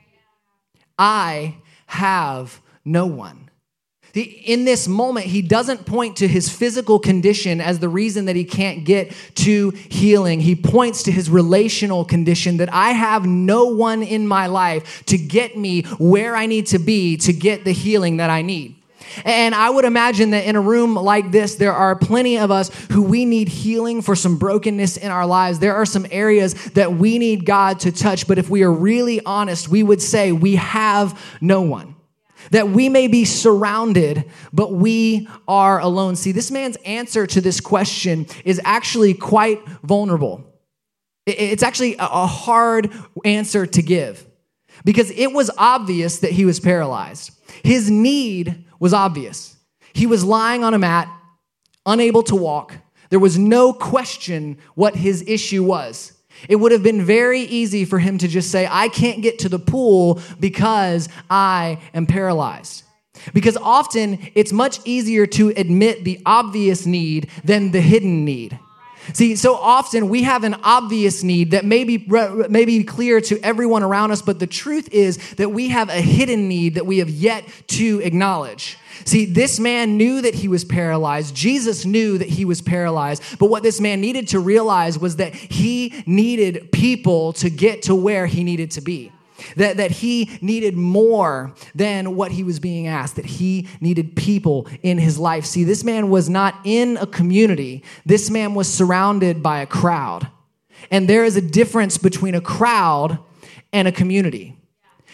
I 0.98 1.58
have 1.88 2.62
no 2.86 3.06
one 3.06 3.51
in 4.14 4.66
this 4.66 4.88
moment, 4.88 5.28
he 5.28 5.42
doesn't 5.42 5.86
point 5.86 6.18
to 6.18 6.28
his 6.28 6.50
physical 6.50 7.00
condition 7.00 7.62
as 7.62 7.80
the 7.80 7.90
reason 7.90 8.26
that 8.26 8.36
he 8.36 8.44
can't 8.44 8.84
get 8.84 9.14
to 9.36 9.72
healing. 9.72 10.42
He 10.42 10.56
points 10.56 11.04
to 11.04 11.12
his 11.12 11.30
relational 11.30 12.04
condition 12.04 12.58
that 12.58 12.74
I 12.74 12.90
have 12.90 13.26
no 13.26 13.66
one 13.66 14.04
in 14.04 14.28
my 14.28 14.48
life 14.48 15.06
to 15.06 15.18
get 15.18 15.58
me 15.58 15.84
where 15.98 16.36
I 16.36 16.46
need 16.46 16.68
to 16.68 16.80
be 16.80 17.18
to 17.18 17.34
get 17.34 17.64
the 17.64 17.72
healing 17.72 18.18
that 18.18 18.30
I 18.30 18.42
need. 18.42 18.76
And 19.26 19.54
I 19.54 19.70
would 19.70 19.86
imagine 19.86 20.32
that 20.32 20.46
in 20.46 20.56
a 20.56 20.62
room 20.62 20.96
like 20.96 21.32
this, 21.32 21.56
there 21.56 21.74
are 21.74 21.96
plenty 21.96 22.38
of 22.38 22.52
us 22.52 22.70
who 22.92 23.02
we 23.02 23.26
need 23.26 23.50
healing 23.50 24.02
for 24.02 24.16
some 24.16 24.38
brokenness 24.38 24.98
in 24.98 25.12
our 25.12 25.26
lives. 25.26 25.60
There 25.60 25.76
are 25.76 25.86
some 25.86 26.06
areas 26.12 26.54
that 26.72 26.94
we 26.94 27.18
need 27.20 27.46
God 27.46 27.82
to 27.82 27.92
touch. 27.92 28.28
But 28.28 28.38
if 28.38 28.50
we 28.50 28.64
are 28.64 28.72
really 28.72 29.24
honest, 29.26 29.68
we 29.68 29.84
would 29.84 30.02
say 30.02 30.32
we 30.32 30.56
have 30.56 31.20
no 31.42 31.62
one 31.62 31.91
that 32.50 32.70
we 32.70 32.90
may 32.90 33.08
be 33.08 33.24
surrounded, 33.24 34.26
but 34.52 34.74
we 34.74 35.28
are 35.48 35.80
alone. 35.80 36.16
See, 36.16 36.32
this 36.32 36.52
man's 36.52 36.78
answer 36.86 37.28
to 37.28 37.42
this 37.42 37.62
question 37.62 38.26
is 38.44 38.60
actually 38.66 39.14
quite 39.14 39.66
vulnerable. 39.84 40.44
It's 41.26 41.64
actually 41.64 41.96
a 42.00 42.26
hard 42.26 42.92
answer 43.24 43.66
to 43.68 43.82
give 43.82 44.26
because 44.84 45.12
it 45.12 45.32
was 45.32 45.52
obvious 45.58 46.20
that 46.20 46.32
he 46.32 46.46
was 46.46 46.60
paralyzed. 46.60 47.32
His 47.64 47.92
need 47.92 48.66
was 48.80 48.94
obvious. 48.94 49.56
He 49.94 50.08
was 50.08 50.24
lying 50.24 50.64
on 50.64 50.74
a 50.74 50.80
mat, 50.80 51.08
unable 51.86 52.24
to 52.24 52.36
walk. 52.36 52.76
There 53.10 53.20
was 53.20 53.38
no 53.38 53.74
question 53.74 54.58
what 54.74 54.96
his 54.96 55.24
issue 55.28 55.64
was. 55.64 56.14
It 56.50 56.58
would 56.58 56.72
have 56.72 56.84
been 56.84 57.04
very 57.04 57.42
easy 57.42 57.86
for 57.86 58.00
him 58.00 58.18
to 58.20 58.28
just 58.28 58.52
say, 58.52 58.68
I 58.70 58.90
can't 58.90 59.22
get 59.22 59.40
to 59.40 59.50
the 59.50 59.60
pool 59.60 60.22
because 60.40 61.10
I 61.30 61.80
am 61.94 62.06
paralyzed. 62.06 62.84
Because 63.34 63.58
often 63.58 64.20
it's 64.36 64.52
much 64.52 64.80
easier 64.86 65.28
to 65.28 65.50
admit 65.50 66.04
the 66.04 66.22
obvious 66.26 66.86
need 66.86 67.30
than 67.44 67.72
the 67.72 67.82
hidden 67.82 68.26
need. 68.26 68.58
See, 69.14 69.36
so 69.36 69.56
often 69.56 70.10
we 70.10 70.24
have 70.24 70.44
an 70.44 70.56
obvious 70.64 71.24
need 71.24 71.52
that 71.52 71.66
may 71.66 71.84
be, 71.84 71.98
may 71.98 72.66
be 72.66 72.84
clear 72.84 73.20
to 73.22 73.40
everyone 73.40 73.84
around 73.84 74.12
us, 74.12 74.22
but 74.22 74.40
the 74.40 74.48
truth 74.48 74.90
is 74.92 75.18
that 75.36 75.50
we 75.50 75.70
have 75.70 75.90
a 75.90 76.02
hidden 76.02 76.48
need 76.48 76.76
that 76.76 76.86
we 76.86 77.00
have 77.00 77.10
yet 77.10 77.46
to 77.68 78.00
acknowledge. 78.04 78.78
See, 79.06 79.26
this 79.26 79.60
man 79.60 79.98
knew 79.98 80.22
that 80.22 80.36
he 80.36 80.48
was 80.48 80.64
paralyzed. 80.64 81.36
Jesus 81.36 81.86
knew 81.86 82.18
that 82.18 82.30
he 82.30 82.46
was 82.46 82.62
paralyzed. 82.62 83.40
But 83.40 83.50
what 83.50 83.64
this 83.64 83.82
man 83.82 84.02
needed 84.02 84.28
to 84.30 84.40
realize 84.40 85.00
was 85.00 85.16
that 85.16 85.34
he 85.34 86.04
needed 86.06 86.72
people 86.72 87.34
to 87.34 87.50
get 87.50 87.84
to 87.84 87.96
where 87.96 88.28
he 88.28 88.44
needed 88.44 88.72
to 88.72 88.82
be. 88.82 89.12
That, 89.56 89.78
that 89.78 89.92
he 89.92 90.38
needed 90.42 90.76
more 90.76 91.54
than 91.76 92.16
what 92.16 92.32
he 92.32 92.44
was 92.44 92.60
being 92.60 92.88
asked, 92.88 93.16
that 93.16 93.26
he 93.26 93.68
needed 93.80 94.16
people 94.16 94.68
in 94.84 94.98
his 94.98 95.20
life. 95.20 95.46
See, 95.46 95.64
this 95.64 95.84
man 95.84 96.10
was 96.10 96.30
not 96.30 96.56
in 96.64 96.98
a 96.98 97.08
community, 97.08 97.84
this 98.06 98.30
man 98.30 98.54
was 98.54 98.72
surrounded 98.72 99.42
by 99.42 99.62
a 99.62 99.66
crowd. 99.66 100.28
And 100.90 101.08
there 101.08 101.24
is 101.24 101.36
a 101.36 101.42
difference 101.42 101.98
between 101.98 102.34
a 102.34 102.42
crowd 102.42 103.20
and 103.72 103.88
a 103.88 103.92
community. 103.92 104.58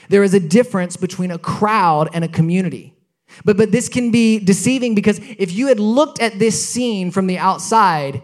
There 0.10 0.24
is 0.24 0.34
a 0.34 0.39
difference 0.39 0.96
between 0.96 1.31
a 1.31 1.38
crowd 1.38 2.10
and 2.13 2.24
a 2.24 2.27
community. 2.27 2.93
But, 3.43 3.57
but 3.57 3.72
this 3.72 3.89
can 3.89 4.12
be 4.12 4.39
deceiving 4.39 4.96
because 4.96 5.19
if 5.38 5.51
you 5.51 5.67
had 5.67 5.79
looked 5.79 6.22
at 6.22 6.39
this 6.39 6.63
scene 6.63 7.12
from 7.12 7.27
the 7.27 7.38
outside, 7.38 8.24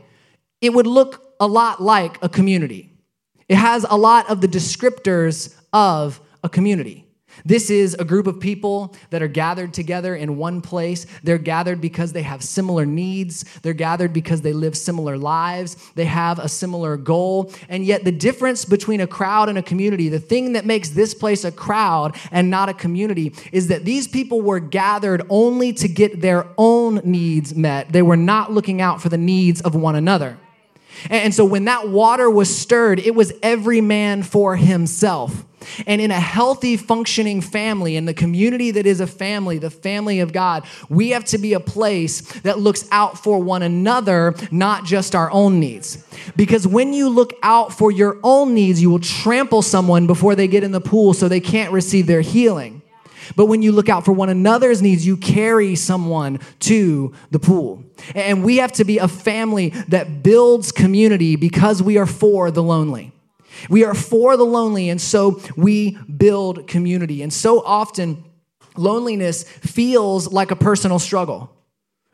it 0.62 0.74
would 0.74 0.88
look 0.88 1.34
a 1.40 1.48
lot 1.48 1.82
like 1.82 2.18
a 2.24 2.30
community. 2.30 2.93
It 3.54 3.58
has 3.58 3.86
a 3.88 3.96
lot 3.96 4.32
of 4.32 4.42
the 4.42 4.48
descriptors 4.48 5.56
of 5.72 6.20
a 6.44 6.50
community. 6.50 7.06
This 7.46 7.70
is 7.70 7.94
a 7.94 8.04
group 8.04 8.26
of 8.26 8.40
people 8.40 8.96
that 9.12 9.22
are 9.22 9.28
gathered 9.28 9.76
together 9.76 10.16
in 10.16 10.38
one 10.38 10.60
place. 10.60 11.06
They're 11.22 11.38
gathered 11.38 11.80
because 11.80 12.14
they 12.14 12.24
have 12.24 12.44
similar 12.44 12.84
needs. 12.84 13.44
They're 13.60 13.74
gathered 13.74 14.12
because 14.12 14.42
they 14.42 14.54
live 14.54 14.76
similar 14.76 15.20
lives. 15.20 15.76
They 15.94 16.06
have 16.06 16.40
a 16.40 16.50
similar 16.50 16.98
goal. 16.98 17.54
And 17.70 17.86
yet, 17.86 18.06
the 18.06 18.12
difference 18.12 18.66
between 18.66 19.02
a 19.02 19.08
crowd 19.08 19.50
and 19.50 19.60
a 19.60 19.64
community, 19.64 20.10
the 20.10 20.18
thing 20.18 20.54
that 20.54 20.66
makes 20.66 20.90
this 20.90 21.14
place 21.14 21.44
a 21.44 21.52
crowd 21.52 22.16
and 22.32 22.50
not 22.50 22.70
a 22.70 22.74
community, 22.74 23.36
is 23.52 23.68
that 23.68 23.86
these 23.86 24.08
people 24.08 24.42
were 24.42 24.60
gathered 24.60 25.22
only 25.30 25.74
to 25.74 25.88
get 25.88 26.22
their 26.22 26.48
own 26.58 27.02
needs 27.04 27.54
met. 27.54 27.94
They 27.94 28.02
were 28.02 28.18
not 28.18 28.52
looking 28.52 28.82
out 28.82 29.00
for 29.00 29.10
the 29.10 29.18
needs 29.20 29.62
of 29.62 29.76
one 29.76 29.94
another. 29.94 30.40
And 31.10 31.34
so, 31.34 31.46
when 31.46 31.66
that 31.66 31.90
water 31.90 32.30
was 32.30 32.56
stirred, 32.56 33.00
it 33.00 33.16
was 33.16 33.34
every 33.42 33.82
man 33.82 34.24
for 34.24 34.56
himself. 34.56 35.46
And 35.88 36.02
in 36.02 36.12
a 36.12 36.20
healthy, 36.20 36.78
functioning 36.78 37.42
family, 37.42 37.96
in 37.96 38.06
the 38.06 38.14
community 38.14 38.72
that 38.72 38.86
is 38.86 39.00
a 39.00 39.08
family, 39.08 39.58
the 39.58 39.70
family 39.70 40.20
of 40.20 40.34
God, 40.34 40.66
we 40.90 41.12
have 41.12 41.26
to 41.26 41.38
be 41.38 41.54
a 41.54 41.60
place 41.60 42.22
that 42.42 42.60
looks 42.60 42.88
out 42.92 43.18
for 43.18 43.40
one 43.42 43.64
another, 43.64 44.36
not 44.52 44.86
just 44.86 45.16
our 45.16 45.32
own 45.32 45.60
needs. 45.60 46.04
Because 46.36 46.68
when 46.68 46.94
you 46.94 47.10
look 47.10 47.34
out 47.44 47.74
for 47.74 47.92
your 47.92 48.20
own 48.24 48.54
needs, 48.54 48.82
you 48.82 48.90
will 48.90 49.00
trample 49.00 49.62
someone 49.62 50.08
before 50.08 50.36
they 50.36 50.48
get 50.48 50.64
in 50.64 50.72
the 50.72 50.82
pool 50.82 51.14
so 51.14 51.28
they 51.28 51.40
can't 51.40 51.72
receive 51.72 52.08
their 52.08 52.22
healing. 52.22 52.82
But 53.36 53.46
when 53.46 53.62
you 53.62 53.72
look 53.72 53.90
out 53.90 54.04
for 54.04 54.12
one 54.12 54.30
another's 54.30 54.82
needs, 54.82 55.06
you 55.06 55.16
carry 55.16 55.76
someone 55.76 56.40
to 56.62 57.14
the 57.32 57.40
pool. 57.40 57.84
And 58.16 58.44
we 58.44 58.58
have 58.58 58.72
to 58.74 58.84
be 58.84 58.98
a 58.98 59.08
family 59.08 59.70
that 59.88 60.24
builds 60.24 60.72
community 60.72 61.36
because 61.36 61.82
we 61.82 61.98
are 61.98 62.06
for 62.06 62.52
the 62.52 62.64
lonely. 62.64 63.12
We 63.70 63.84
are 63.86 63.94
for 63.94 64.36
the 64.36 64.46
lonely, 64.46 64.90
and 64.90 65.00
so 65.00 65.40
we 65.56 65.98
build 66.18 66.68
community. 66.68 67.22
And 67.22 67.32
so 67.32 67.62
often, 67.62 68.24
loneliness 68.76 69.44
feels 69.44 70.32
like 70.32 70.52
a 70.52 70.56
personal 70.56 71.00
struggle. 71.00 71.56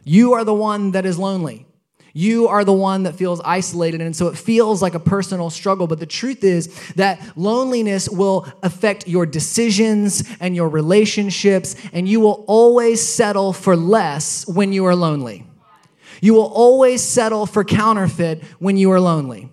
You 0.03 0.33
are 0.33 0.43
the 0.43 0.53
one 0.53 0.91
that 0.91 1.05
is 1.05 1.17
lonely. 1.17 1.65
You 2.13 2.47
are 2.47 2.65
the 2.65 2.73
one 2.73 3.03
that 3.03 3.15
feels 3.15 3.39
isolated, 3.41 4.01
and 4.01 4.15
so 4.15 4.27
it 4.27 4.37
feels 4.37 4.81
like 4.81 4.95
a 4.95 4.99
personal 4.99 5.49
struggle. 5.49 5.87
But 5.87 5.99
the 5.99 6.05
truth 6.05 6.43
is 6.43 6.67
that 6.95 7.21
loneliness 7.37 8.09
will 8.09 8.47
affect 8.63 9.07
your 9.07 9.25
decisions 9.25 10.27
and 10.39 10.55
your 10.55 10.69
relationships, 10.69 11.75
and 11.93 12.07
you 12.07 12.19
will 12.19 12.43
always 12.47 13.07
settle 13.07 13.53
for 13.53 13.75
less 13.75 14.47
when 14.47 14.73
you 14.73 14.85
are 14.85 14.95
lonely. 14.95 15.45
You 16.21 16.33
will 16.33 16.47
always 16.47 17.01
settle 17.03 17.45
for 17.45 17.63
counterfeit 17.63 18.43
when 18.59 18.77
you 18.77 18.91
are 18.91 18.99
lonely. 18.99 19.51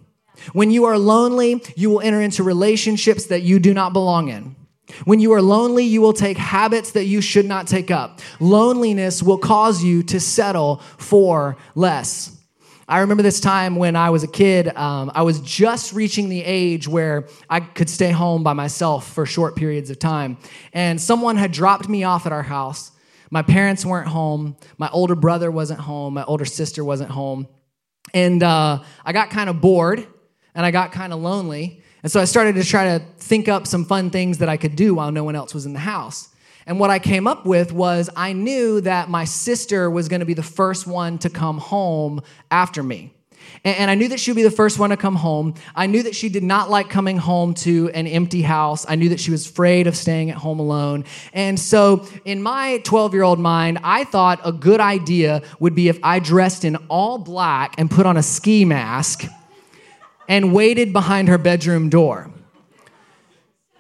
When 0.52 0.70
you 0.70 0.85
are 0.85 0.99
lonely, 0.99 1.62
you 1.76 1.90
will 1.90 2.00
enter 2.00 2.20
into 2.20 2.42
relationships 2.42 3.26
that 3.26 3.42
you 3.42 3.58
do 3.58 3.75
not 3.75 3.92
belong 3.92 4.28
in. 4.28 4.56
When 5.04 5.18
you 5.18 5.32
are 5.32 5.42
lonely, 5.42 5.85
you 5.85 6.00
will 6.00 6.12
take 6.12 6.38
habits 6.38 6.92
that 6.92 7.06
you 7.06 7.20
should 7.20 7.46
not 7.46 7.66
take 7.66 7.90
up. 7.90 8.20
Loneliness 8.38 9.23
will 9.23 9.38
cause 9.38 9.82
you 9.82 10.02
to 10.04 10.20
settle 10.20 10.76
for 10.96 11.56
less. 11.75 12.32
I 12.88 13.00
remember 13.00 13.25
this 13.25 13.40
time 13.40 13.75
when 13.75 13.96
I 13.96 14.11
was 14.11 14.23
a 14.23 14.28
kid, 14.28 14.68
um, 14.76 15.11
I 15.12 15.23
was 15.23 15.40
just 15.40 15.92
reaching 15.92 16.28
the 16.28 16.44
age 16.44 16.87
where 16.87 17.26
I 17.50 17.58
could 17.58 17.90
stay 17.90 18.12
home 18.12 18.44
by 18.44 18.52
myself 18.52 19.12
for 19.12 19.26
short 19.26 19.56
periods 19.56 19.90
of 19.90 19.99
time. 19.99 20.38
And 20.73 21.00
someone 21.00 21.37
had 21.37 21.50
dropped 21.50 21.88
me 21.88 22.04
off 22.04 22.26
at 22.26 22.32
our 22.32 22.44
house. 22.44 22.92
My 23.30 23.42
parents 23.42 23.85
weren't 23.85 24.09
home. 24.09 24.56
My 24.78 24.88
older 24.90 25.14
brother 25.14 25.50
wasn't 25.50 25.80
home. 25.80 26.14
My 26.14 26.25
older 26.25 26.45
sister 26.45 26.85
wasn't 26.85 27.11
home. 27.11 27.49
And 28.14 28.42
uh, 28.42 28.83
I 29.04 29.12
got 29.12 29.30
kind 29.30 29.50
of 29.50 29.61
bored 29.61 30.06
and 30.54 30.64
I 30.64 30.71
got 30.71 30.92
kind 30.92 31.12
of 31.12 31.21
lonely. 31.21 31.83
And 32.02 32.12
so 32.12 32.21
I 32.21 32.25
started 32.25 32.54
to 32.54 32.64
try 32.64 32.99
to 32.99 33.04
think 33.18 33.49
up 33.49 33.66
some 33.66 33.85
fun 33.85 34.11
things 34.11 34.38
that 34.38 34.49
I 34.49 34.56
could 34.56 34.76
do 34.76 34.95
while 34.95 35.11
no 35.11 35.25
one 35.25 35.35
else 35.35 35.54
was 35.54 35.66
in 35.66 35.73
the 35.73 35.80
house. 35.80 36.28
And 36.66 36.80
what 36.80 36.90
I 36.90 36.99
came 36.99 37.26
up 37.26 37.47
with 37.47 37.73
was 37.73 38.11
I 38.16 38.33
knew 38.33 38.80
that 38.80 39.09
my 39.09 39.25
sister 39.25 39.90
was 39.90 40.09
going 40.09 40.21
to 40.21 40.26
be 40.26 40.35
the 40.35 40.42
first 40.42 40.87
one 40.87 41.18
to 41.18 41.30
come 41.30 41.59
home 41.59 42.23
after 42.50 42.83
me. 42.83 43.12
And 43.65 43.91
I 43.91 43.95
knew 43.95 44.09
that 44.09 44.21
she 44.21 44.31
would 44.31 44.37
be 44.37 44.43
the 44.43 44.50
first 44.50 44.79
one 44.79 44.91
to 44.91 44.97
come 44.97 45.17
home. 45.17 45.55
I 45.75 45.87
knew 45.87 46.03
that 46.05 46.15
she 46.15 46.29
did 46.29 46.43
not 46.43 46.71
like 46.71 46.88
coming 46.88 47.17
home 47.17 47.55
to 47.55 47.91
an 47.95 48.07
empty 48.07 48.43
house. 48.43 48.87
I 48.88 48.95
knew 48.95 49.09
that 49.09 49.21
she 49.21 49.31
was 49.31 49.49
afraid 49.49 49.87
of 49.87 49.97
staying 49.97 50.31
at 50.31 50.37
home 50.37 50.61
alone. 50.61 51.05
And 51.33 51.59
so, 51.59 52.07
in 52.25 52.43
my 52.43 52.81
12 52.85 53.12
year 53.15 53.23
old 53.23 53.38
mind, 53.38 53.79
I 53.83 54.05
thought 54.05 54.41
a 54.45 54.53
good 54.53 54.81
idea 54.81 55.43
would 55.59 55.75
be 55.75 55.88
if 55.88 55.99
I 56.03 56.19
dressed 56.19 56.65
in 56.65 56.76
all 56.88 57.19
black 57.19 57.75
and 57.79 57.91
put 57.91 58.07
on 58.07 58.17
a 58.17 58.23
ski 58.23 58.65
mask 58.65 59.25
and 60.29 60.53
waited 60.53 60.93
behind 60.93 61.29
her 61.29 61.38
bedroom 61.38 61.88
door. 61.88 62.31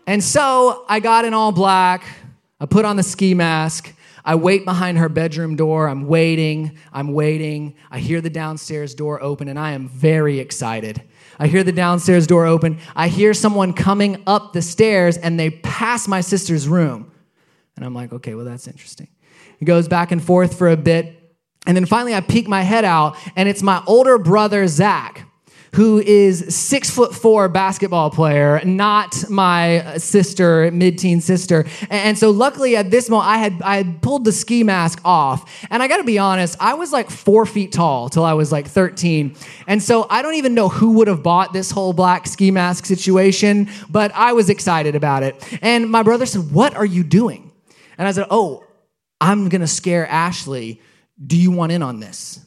And 0.06 0.22
so 0.22 0.84
I 0.88 1.00
got 1.00 1.24
in 1.24 1.34
all 1.34 1.52
black, 1.52 2.04
I 2.60 2.66
put 2.66 2.84
on 2.84 2.96
the 2.96 3.02
ski 3.02 3.34
mask, 3.34 3.92
I 4.26 4.34
wait 4.34 4.64
behind 4.64 4.98
her 4.98 5.08
bedroom 5.08 5.54
door. 5.56 5.88
I'm 5.88 6.06
waiting, 6.06 6.76
I'm 6.92 7.12
waiting. 7.12 7.76
I 7.90 8.00
hear 8.00 8.20
the 8.20 8.28
downstairs 8.28 8.94
door 8.94 9.22
open, 9.22 9.48
and 9.48 9.58
I 9.58 9.72
am 9.72 9.88
very 9.88 10.40
excited. 10.40 11.00
I 11.38 11.46
hear 11.46 11.62
the 11.62 11.72
downstairs 11.72 12.26
door 12.26 12.44
open. 12.44 12.78
I 12.96 13.08
hear 13.08 13.32
someone 13.32 13.72
coming 13.72 14.22
up 14.26 14.52
the 14.52 14.62
stairs, 14.62 15.16
and 15.16 15.38
they 15.38 15.50
pass 15.50 16.08
my 16.08 16.20
sister's 16.20 16.66
room. 16.68 17.12
And 17.76 17.84
I'm 17.84 17.94
like, 17.94 18.12
okay, 18.12 18.34
well, 18.34 18.44
that's 18.44 18.66
interesting. 18.66 19.08
It 19.60 19.64
goes 19.64 19.86
back 19.86 20.10
and 20.10 20.22
forth 20.22 20.58
for 20.58 20.68
a 20.68 20.76
bit. 20.76 21.14
And 21.66 21.76
then 21.76 21.86
finally, 21.86 22.14
I 22.14 22.20
peek 22.20 22.48
my 22.48 22.62
head 22.62 22.84
out, 22.84 23.16
and 23.36 23.48
it's 23.48 23.62
my 23.62 23.82
older 23.86 24.18
brother, 24.18 24.66
Zach 24.66 25.26
who 25.76 25.98
is 25.98 26.56
six 26.56 26.88
foot 26.88 27.14
four 27.14 27.50
basketball 27.50 28.08
player, 28.08 28.62
not 28.64 29.28
my 29.28 29.98
sister, 29.98 30.70
mid-teen 30.70 31.20
sister. 31.20 31.66
And 31.90 32.16
so 32.16 32.30
luckily 32.30 32.76
at 32.76 32.90
this 32.90 33.10
moment, 33.10 33.28
I 33.28 33.36
had 33.36 33.62
I 33.62 33.76
had 33.76 34.00
pulled 34.00 34.24
the 34.24 34.32
ski 34.32 34.64
mask 34.64 35.02
off. 35.04 35.66
And 35.70 35.82
I 35.82 35.88
gotta 35.88 36.02
be 36.02 36.18
honest, 36.18 36.56
I 36.60 36.72
was 36.72 36.92
like 36.92 37.10
four 37.10 37.44
feet 37.44 37.72
tall 37.72 38.08
till 38.08 38.24
I 38.24 38.32
was 38.32 38.50
like 38.50 38.66
13. 38.66 39.36
And 39.66 39.82
so 39.82 40.06
I 40.08 40.22
don't 40.22 40.36
even 40.36 40.54
know 40.54 40.70
who 40.70 40.92
would 40.92 41.08
have 41.08 41.22
bought 41.22 41.52
this 41.52 41.70
whole 41.70 41.92
black 41.92 42.26
ski 42.26 42.50
mask 42.50 42.86
situation, 42.86 43.68
but 43.90 44.12
I 44.14 44.32
was 44.32 44.48
excited 44.48 44.94
about 44.94 45.24
it. 45.24 45.46
And 45.60 45.90
my 45.90 46.02
brother 46.02 46.24
said, 46.24 46.52
What 46.52 46.74
are 46.74 46.86
you 46.86 47.04
doing? 47.04 47.52
And 47.98 48.08
I 48.08 48.12
said, 48.12 48.28
Oh, 48.30 48.64
I'm 49.20 49.50
gonna 49.50 49.66
scare 49.66 50.06
Ashley. 50.06 50.80
Do 51.22 51.36
you 51.36 51.50
want 51.50 51.70
in 51.72 51.82
on 51.82 52.00
this? 52.00 52.45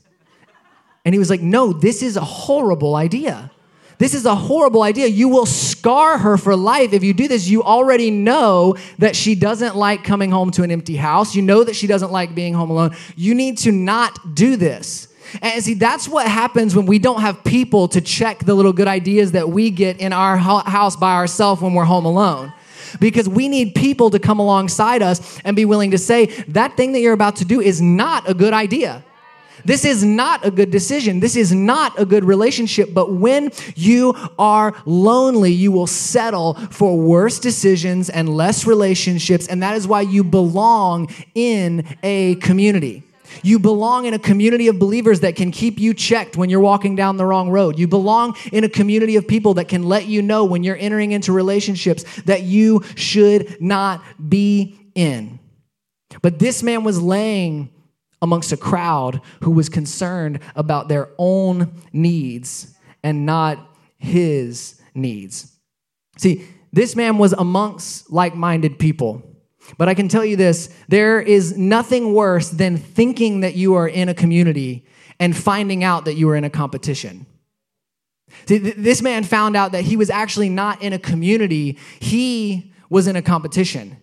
And 1.10 1.16
he 1.16 1.18
was 1.18 1.32
like, 1.32 1.42
No, 1.42 1.74
this 1.74 2.04
is 2.04 2.18
a 2.18 2.24
horrible 2.24 2.96
idea. 2.96 3.50
This 3.98 4.14
is 4.14 4.28
a 4.28 4.36
horrible 4.36 4.84
idea. 4.84 5.08
You 5.08 5.28
will 5.28 5.48
scar 5.48 6.20
her 6.20 6.38
for 6.38 6.56
life 6.56 6.94
if 6.94 7.04
you 7.04 7.16
do 7.16 7.28
this. 7.28 7.48
You 7.48 7.64
already 7.64 8.12
know 8.12 8.78
that 9.00 9.16
she 9.16 9.34
doesn't 9.34 9.76
like 9.76 10.04
coming 10.04 10.30
home 10.30 10.52
to 10.52 10.62
an 10.62 10.70
empty 10.70 10.98
house. 10.98 11.34
You 11.34 11.42
know 11.42 11.64
that 11.64 11.76
she 11.76 11.88
doesn't 11.88 12.12
like 12.12 12.36
being 12.36 12.54
home 12.54 12.70
alone. 12.70 12.96
You 13.16 13.34
need 13.34 13.58
to 13.58 13.72
not 13.72 14.36
do 14.36 14.56
this. 14.56 15.08
And 15.42 15.64
see, 15.64 15.74
that's 15.74 16.08
what 16.08 16.28
happens 16.28 16.76
when 16.76 16.86
we 16.86 17.00
don't 17.00 17.22
have 17.22 17.44
people 17.44 17.88
to 17.88 18.02
check 18.02 18.46
the 18.46 18.54
little 18.54 18.72
good 18.72 18.88
ideas 18.88 19.32
that 19.32 19.50
we 19.50 19.72
get 19.72 19.98
in 19.98 20.14
our 20.14 20.38
house 20.38 20.96
by 20.96 21.16
ourselves 21.16 21.60
when 21.60 21.74
we're 21.74 21.86
home 21.86 22.06
alone 22.06 22.54
because 23.00 23.28
we 23.28 23.48
need 23.48 23.74
people 23.74 24.12
to 24.12 24.20
come 24.20 24.38
alongside 24.38 25.02
us 25.02 25.42
and 25.44 25.56
be 25.56 25.66
willing 25.66 25.90
to 25.90 25.98
say, 25.98 26.28
that 26.50 26.78
thing 26.78 26.92
that 26.92 27.00
you're 27.00 27.14
about 27.14 27.38
to 27.38 27.46
do 27.46 27.62
is 27.62 27.82
not 27.82 28.30
a 28.30 28.36
good 28.36 28.54
idea. 28.54 29.04
This 29.66 29.86
is 29.86 30.04
not 30.04 30.46
a 30.46 30.52
good 30.52 30.72
decision. 30.72 31.20
This 31.20 31.36
is 31.36 31.54
not 31.54 32.00
a 32.00 32.06
good 32.06 32.24
relationship. 32.24 32.94
But 32.94 33.14
when 33.14 33.52
you 33.76 34.16
are 34.38 34.74
lonely, 34.86 35.52
you 35.52 35.72
will 35.72 35.88
settle 35.88 36.54
for 36.54 36.98
worse 36.98 37.40
decisions 37.40 38.10
and 38.10 38.30
less 38.30 38.66
relationships. 38.66 39.48
And 39.48 39.62
that 39.64 39.76
is 39.76 39.88
why 39.88 40.02
you 40.02 40.24
belong 40.24 41.14
in 41.36 41.86
a 42.04 42.36
community. 42.36 43.04
You 43.44 43.60
belong 43.60 44.06
in 44.06 44.14
a 44.14 44.20
community 44.20 44.68
of 44.68 44.80
believers 44.80 45.20
that 45.22 45.36
can 45.36 45.52
keep 45.52 45.80
you 45.80 45.94
checked 45.94 46.36
when 46.36 46.50
you're 46.50 46.60
walking 46.60 46.96
down 46.96 47.18
the 47.18 47.26
wrong 47.26 47.50
road. 47.50 47.78
You 47.78 47.88
belong 47.88 48.36
in 48.52 48.64
a 48.64 48.70
community 48.70 49.16
of 49.16 49.28
people 49.28 49.56
that 49.56 49.68
can 49.68 49.84
let 49.84 50.08
you 50.08 50.22
know 50.22 50.46
when 50.46 50.64
you're 50.64 50.78
entering 50.78 51.12
into 51.12 51.32
relationships 51.32 52.04
that 52.24 52.44
you 52.44 52.84
should 52.96 53.62
not 53.62 54.04
be 54.30 54.92
in. 54.96 55.40
But 56.22 56.40
this 56.40 56.64
man 56.64 56.84
was 56.84 57.02
laying 57.02 57.70
amongst 58.22 58.52
a 58.52 58.58
crowd 58.58 59.22
who 59.44 59.52
was 59.52 59.70
concerned 59.70 60.40
about 60.56 60.88
their 60.88 61.10
own 61.18 61.74
needs 61.94 62.76
and 63.04 63.26
not 63.26 63.60
his 63.98 64.82
needs. 64.94 65.56
See, 66.18 66.46
this 66.72 66.96
man 66.96 67.18
was 67.18 67.34
amongst 67.34 68.12
like 68.12 68.36
minded 68.36 68.78
people. 68.78 69.24
But 69.78 69.88
I 69.88 69.94
can 69.94 70.08
tell 70.08 70.26
you 70.26 70.36
this 70.36 70.70
there 70.88 71.22
is 71.22 71.58
nothing 71.58 72.14
worse 72.14 72.50
than 72.50 72.78
thinking 72.78 73.42
that 73.42 73.56
you 73.56 73.76
are 73.76 73.88
in 73.88 74.10
a 74.10 74.14
community 74.14 74.86
and 75.20 75.36
finding 75.36 75.84
out 75.84 76.06
that 76.06 76.16
you 76.16 76.30
are 76.30 76.36
in 76.36 76.44
a 76.44 76.50
competition. 76.50 77.26
See, 78.46 78.58
this 78.58 79.02
man 79.02 79.24
found 79.24 79.56
out 79.56 79.72
that 79.72 79.84
he 79.84 79.96
was 79.96 80.10
actually 80.10 80.50
not 80.50 80.82
in 80.82 80.94
a 80.94 81.00
community, 81.00 81.78
he 82.00 82.74
was 82.90 83.08
in 83.08 83.16
a 83.16 83.22
competition. 83.22 83.98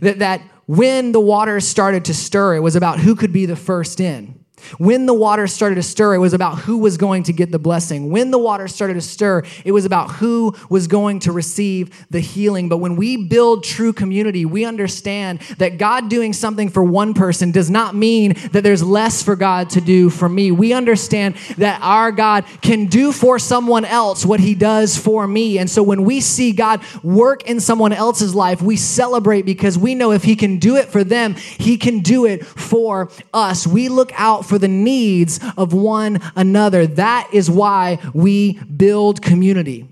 That, 0.00 0.18
that 0.18 0.42
when 0.66 1.12
the 1.12 1.20
waters 1.20 1.66
started 1.66 2.06
to 2.06 2.14
stir, 2.14 2.56
it 2.56 2.60
was 2.60 2.76
about 2.76 2.98
who 2.98 3.14
could 3.14 3.32
be 3.32 3.46
the 3.46 3.56
first 3.56 4.00
in. 4.00 4.43
When 4.78 5.06
the 5.06 5.14
water 5.14 5.46
started 5.46 5.76
to 5.76 5.82
stir, 5.82 6.14
it 6.14 6.18
was 6.18 6.34
about 6.34 6.58
who 6.58 6.78
was 6.78 6.96
going 6.96 7.24
to 7.24 7.32
get 7.32 7.50
the 7.50 7.58
blessing. 7.58 8.10
When 8.10 8.30
the 8.30 8.38
water 8.38 8.68
started 8.68 8.94
to 8.94 9.00
stir, 9.00 9.42
it 9.64 9.72
was 9.72 9.84
about 9.84 10.10
who 10.10 10.54
was 10.68 10.86
going 10.86 11.20
to 11.20 11.32
receive 11.32 12.06
the 12.10 12.20
healing. 12.20 12.68
But 12.68 12.78
when 12.78 12.96
we 12.96 13.16
build 13.16 13.64
true 13.64 13.92
community, 13.92 14.44
we 14.44 14.64
understand 14.64 15.40
that 15.58 15.78
God 15.78 16.08
doing 16.08 16.32
something 16.32 16.68
for 16.68 16.82
one 16.82 17.14
person 17.14 17.50
does 17.50 17.70
not 17.70 17.94
mean 17.94 18.34
that 18.52 18.62
there's 18.62 18.82
less 18.82 19.22
for 19.22 19.36
God 19.36 19.70
to 19.70 19.80
do 19.80 20.10
for 20.10 20.28
me. 20.28 20.50
We 20.50 20.72
understand 20.72 21.36
that 21.58 21.80
our 21.82 22.12
God 22.12 22.44
can 22.60 22.86
do 22.86 23.12
for 23.12 23.38
someone 23.38 23.84
else 23.84 24.24
what 24.24 24.40
he 24.40 24.54
does 24.54 24.96
for 24.96 25.26
me. 25.26 25.58
And 25.58 25.68
so 25.68 25.82
when 25.82 26.04
we 26.04 26.20
see 26.20 26.52
God 26.52 26.82
work 27.02 27.48
in 27.48 27.60
someone 27.60 27.92
else's 27.92 28.34
life, 28.34 28.62
we 28.62 28.76
celebrate 28.76 29.42
because 29.42 29.78
we 29.78 29.94
know 29.94 30.12
if 30.12 30.22
he 30.22 30.36
can 30.36 30.58
do 30.58 30.76
it 30.76 30.88
for 30.88 31.04
them, 31.04 31.34
he 31.34 31.76
can 31.76 32.00
do 32.00 32.26
it 32.26 32.44
for 32.46 33.10
us. 33.32 33.66
We 33.66 33.88
look 33.88 34.12
out 34.18 34.46
for 34.46 34.53
the 34.58 34.68
needs 34.68 35.40
of 35.56 35.72
one 35.72 36.20
another. 36.36 36.86
That 36.86 37.28
is 37.32 37.50
why 37.50 37.98
we 38.12 38.58
build 38.64 39.22
community. 39.22 39.88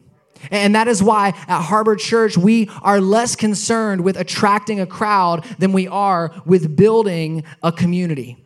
And 0.51 0.75
that 0.75 0.89
is 0.89 1.03
why 1.03 1.29
at 1.29 1.63
Harbor 1.63 1.97
Church, 1.97 2.37
we 2.37 2.69
are 2.83 3.01
less 3.01 3.37
concerned 3.37 4.03
with 4.03 4.17
attracting 4.17 4.81
a 4.81 4.87
crowd 4.87 5.45
than 5.59 5.73
we 5.73 5.87
are 5.87 6.33
with 6.45 6.77
building 6.77 7.45
a 7.63 7.71
community. 7.71 8.45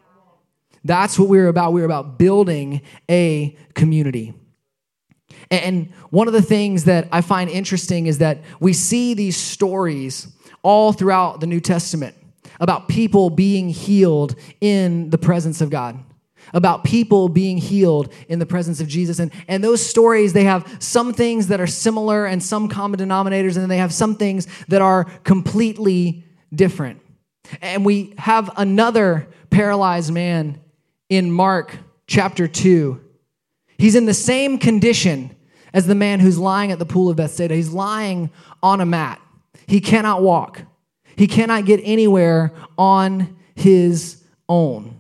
That's 0.85 1.19
what 1.19 1.29
we're 1.29 1.49
about. 1.49 1.73
We're 1.73 1.85
about 1.85 2.19
building 2.19 2.83
a 3.11 3.57
community. 3.75 4.35
And 5.51 5.93
one 6.11 6.29
of 6.29 6.35
the 6.35 6.43
things 6.43 6.85
that 6.85 7.09
I 7.13 7.21
find 7.21 7.51
interesting 7.51 8.07
is 8.07 8.19
that 8.19 8.43
we 8.61 8.73
see 8.73 9.15
these 9.15 9.37
stories 9.37 10.29
all 10.63 10.93
throughout 10.93 11.41
the 11.41 11.47
New 11.47 11.61
Testament 11.61 12.15
about 12.61 12.89
people 12.89 13.31
being 13.31 13.69
healed 13.69 14.35
in 14.61 15.11
the 15.11 15.19
presence 15.19 15.61
of 15.61 15.71
God 15.71 15.99
about 16.55 16.85
people 16.85 17.29
being 17.29 17.59
healed 17.59 18.13
in 18.29 18.39
the 18.39 18.47
presence 18.47 18.81
of 18.81 18.89
Jesus. 18.89 19.19
And, 19.19 19.33
and 19.49 19.63
those 19.63 19.85
stories, 19.85 20.33
they 20.33 20.45
have 20.45 20.77
some 20.79 21.13
things 21.13 21.49
that 21.49 21.61
are 21.61 21.67
similar 21.67 22.27
and 22.27 22.43
some 22.43 22.69
common 22.69 23.01
denominators, 23.01 23.55
and 23.55 23.63
then 23.63 23.69
they 23.69 23.79
have 23.79 23.93
some 23.93 24.15
things 24.15 24.47
that 24.69 24.83
are 24.83 25.05
completely 25.25 26.25
different. 26.55 27.01
And 27.61 27.85
we 27.85 28.15
have 28.19 28.51
another 28.57 29.29
paralyzed 29.51 30.13
man 30.13 30.61
in 31.09 31.31
Mark 31.31 31.77
chapter 32.07 32.49
2. 32.49 33.01
He's 33.79 33.95
in 33.95 34.07
the 34.07 34.15
same 34.15 34.59
condition 34.59 35.35
as 35.73 35.87
the 35.87 35.95
man 35.95 36.21
who's 36.21 36.39
lying 36.39 36.73
at 36.73 36.79
the 36.79 36.87
pool 36.87 37.11
of 37.11 37.17
Bethsaida. 37.17 37.55
He's 37.55 37.71
lying 37.71 38.31
on 38.63 38.81
a 38.81 38.87
mat. 38.87 39.21
He 39.67 39.81
cannot 39.81 40.23
walk. 40.23 40.63
He 41.17 41.27
cannot 41.27 41.65
get 41.65 41.81
anywhere 41.83 42.53
on 42.77 43.37
his 43.55 44.23
own. 44.49 44.99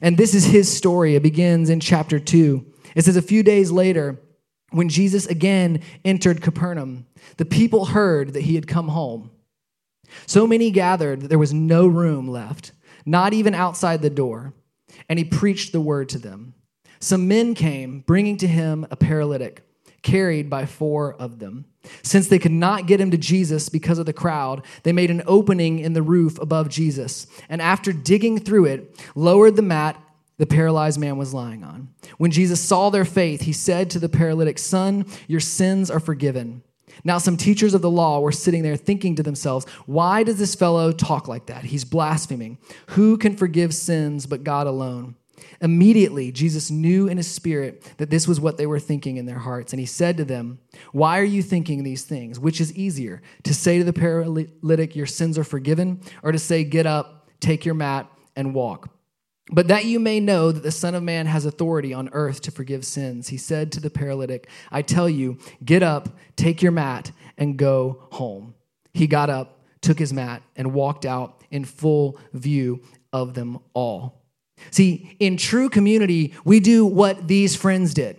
And 0.00 0.16
this 0.16 0.34
is 0.34 0.44
his 0.44 0.74
story. 0.74 1.14
It 1.14 1.22
begins 1.22 1.70
in 1.70 1.80
chapter 1.80 2.18
2. 2.18 2.64
It 2.94 3.04
says, 3.04 3.16
A 3.16 3.22
few 3.22 3.42
days 3.42 3.70
later, 3.70 4.20
when 4.70 4.88
Jesus 4.88 5.26
again 5.26 5.80
entered 6.04 6.42
Capernaum, 6.42 7.06
the 7.36 7.44
people 7.44 7.86
heard 7.86 8.32
that 8.34 8.42
he 8.42 8.54
had 8.54 8.66
come 8.66 8.88
home. 8.88 9.30
So 10.26 10.46
many 10.46 10.70
gathered 10.70 11.22
that 11.22 11.28
there 11.28 11.38
was 11.38 11.54
no 11.54 11.86
room 11.86 12.28
left, 12.28 12.72
not 13.04 13.32
even 13.32 13.54
outside 13.54 14.02
the 14.02 14.10
door, 14.10 14.54
and 15.08 15.18
he 15.18 15.24
preached 15.24 15.72
the 15.72 15.80
word 15.80 16.08
to 16.10 16.18
them. 16.18 16.54
Some 17.00 17.28
men 17.28 17.54
came, 17.54 18.00
bringing 18.00 18.36
to 18.38 18.46
him 18.46 18.86
a 18.90 18.96
paralytic, 18.96 19.65
carried 20.06 20.48
by 20.48 20.64
four 20.64 21.14
of 21.14 21.40
them. 21.40 21.64
Since 22.02 22.28
they 22.28 22.38
could 22.38 22.52
not 22.52 22.86
get 22.86 23.00
him 23.00 23.10
to 23.10 23.18
Jesus 23.18 23.68
because 23.68 23.98
of 23.98 24.06
the 24.06 24.12
crowd, 24.12 24.64
they 24.84 24.92
made 24.92 25.10
an 25.10 25.22
opening 25.26 25.80
in 25.80 25.94
the 25.94 26.02
roof 26.02 26.38
above 26.38 26.68
Jesus, 26.68 27.26
and 27.48 27.60
after 27.60 27.92
digging 27.92 28.38
through 28.38 28.66
it, 28.66 29.00
lowered 29.16 29.56
the 29.56 29.62
mat 29.62 30.00
the 30.38 30.46
paralyzed 30.46 31.00
man 31.00 31.16
was 31.16 31.34
lying 31.34 31.64
on. 31.64 31.88
When 32.18 32.30
Jesus 32.30 32.60
saw 32.60 32.90
their 32.90 33.06
faith, 33.06 33.42
he 33.42 33.52
said 33.52 33.90
to 33.90 33.98
the 33.98 34.08
paralytic, 34.08 34.58
Son, 34.58 35.06
your 35.26 35.40
sins 35.40 35.90
are 35.90 35.98
forgiven. 35.98 36.62
Now, 37.04 37.18
some 37.18 37.36
teachers 37.36 37.74
of 37.74 37.82
the 37.82 37.90
law 37.90 38.20
were 38.20 38.32
sitting 38.32 38.62
there 38.62 38.76
thinking 38.76 39.16
to 39.16 39.22
themselves, 39.22 39.66
Why 39.86 40.22
does 40.22 40.38
this 40.38 40.54
fellow 40.54 40.92
talk 40.92 41.26
like 41.26 41.46
that? 41.46 41.64
He's 41.64 41.84
blaspheming. 41.84 42.58
Who 42.90 43.16
can 43.16 43.36
forgive 43.36 43.74
sins 43.74 44.26
but 44.26 44.44
God 44.44 44.66
alone? 44.66 45.16
Immediately, 45.60 46.32
Jesus 46.32 46.70
knew 46.70 47.08
in 47.08 47.16
his 47.16 47.30
spirit 47.30 47.82
that 47.98 48.10
this 48.10 48.28
was 48.28 48.40
what 48.40 48.56
they 48.56 48.66
were 48.66 48.78
thinking 48.78 49.16
in 49.16 49.26
their 49.26 49.38
hearts. 49.38 49.72
And 49.72 49.80
he 49.80 49.86
said 49.86 50.16
to 50.16 50.24
them, 50.24 50.58
Why 50.92 51.18
are 51.18 51.24
you 51.24 51.42
thinking 51.42 51.82
these 51.82 52.04
things? 52.04 52.38
Which 52.38 52.60
is 52.60 52.74
easier, 52.74 53.22
to 53.44 53.54
say 53.54 53.78
to 53.78 53.84
the 53.84 53.92
paralytic, 53.92 54.96
Your 54.96 55.06
sins 55.06 55.38
are 55.38 55.44
forgiven, 55.44 56.00
or 56.22 56.32
to 56.32 56.38
say, 56.38 56.64
Get 56.64 56.86
up, 56.86 57.28
take 57.40 57.64
your 57.64 57.74
mat, 57.74 58.10
and 58.34 58.54
walk? 58.54 58.90
But 59.50 59.68
that 59.68 59.84
you 59.84 60.00
may 60.00 60.18
know 60.18 60.50
that 60.50 60.62
the 60.62 60.72
Son 60.72 60.94
of 60.94 61.02
Man 61.02 61.26
has 61.26 61.44
authority 61.44 61.94
on 61.94 62.08
earth 62.12 62.40
to 62.42 62.50
forgive 62.50 62.84
sins, 62.84 63.28
he 63.28 63.36
said 63.36 63.70
to 63.72 63.80
the 63.80 63.90
paralytic, 63.90 64.48
I 64.72 64.82
tell 64.82 65.08
you, 65.08 65.38
get 65.64 65.82
up, 65.82 66.08
take 66.34 66.62
your 66.62 66.72
mat, 66.72 67.12
and 67.38 67.56
go 67.56 68.08
home. 68.10 68.54
He 68.92 69.06
got 69.06 69.30
up, 69.30 69.60
took 69.82 69.98
his 69.98 70.12
mat, 70.12 70.42
and 70.56 70.74
walked 70.74 71.06
out 71.06 71.44
in 71.50 71.64
full 71.64 72.18
view 72.32 72.82
of 73.12 73.34
them 73.34 73.60
all. 73.72 74.25
See, 74.70 75.16
in 75.18 75.36
true 75.36 75.68
community, 75.68 76.34
we 76.44 76.60
do 76.60 76.84
what 76.84 77.28
these 77.28 77.56
friends 77.56 77.94
did. 77.94 78.16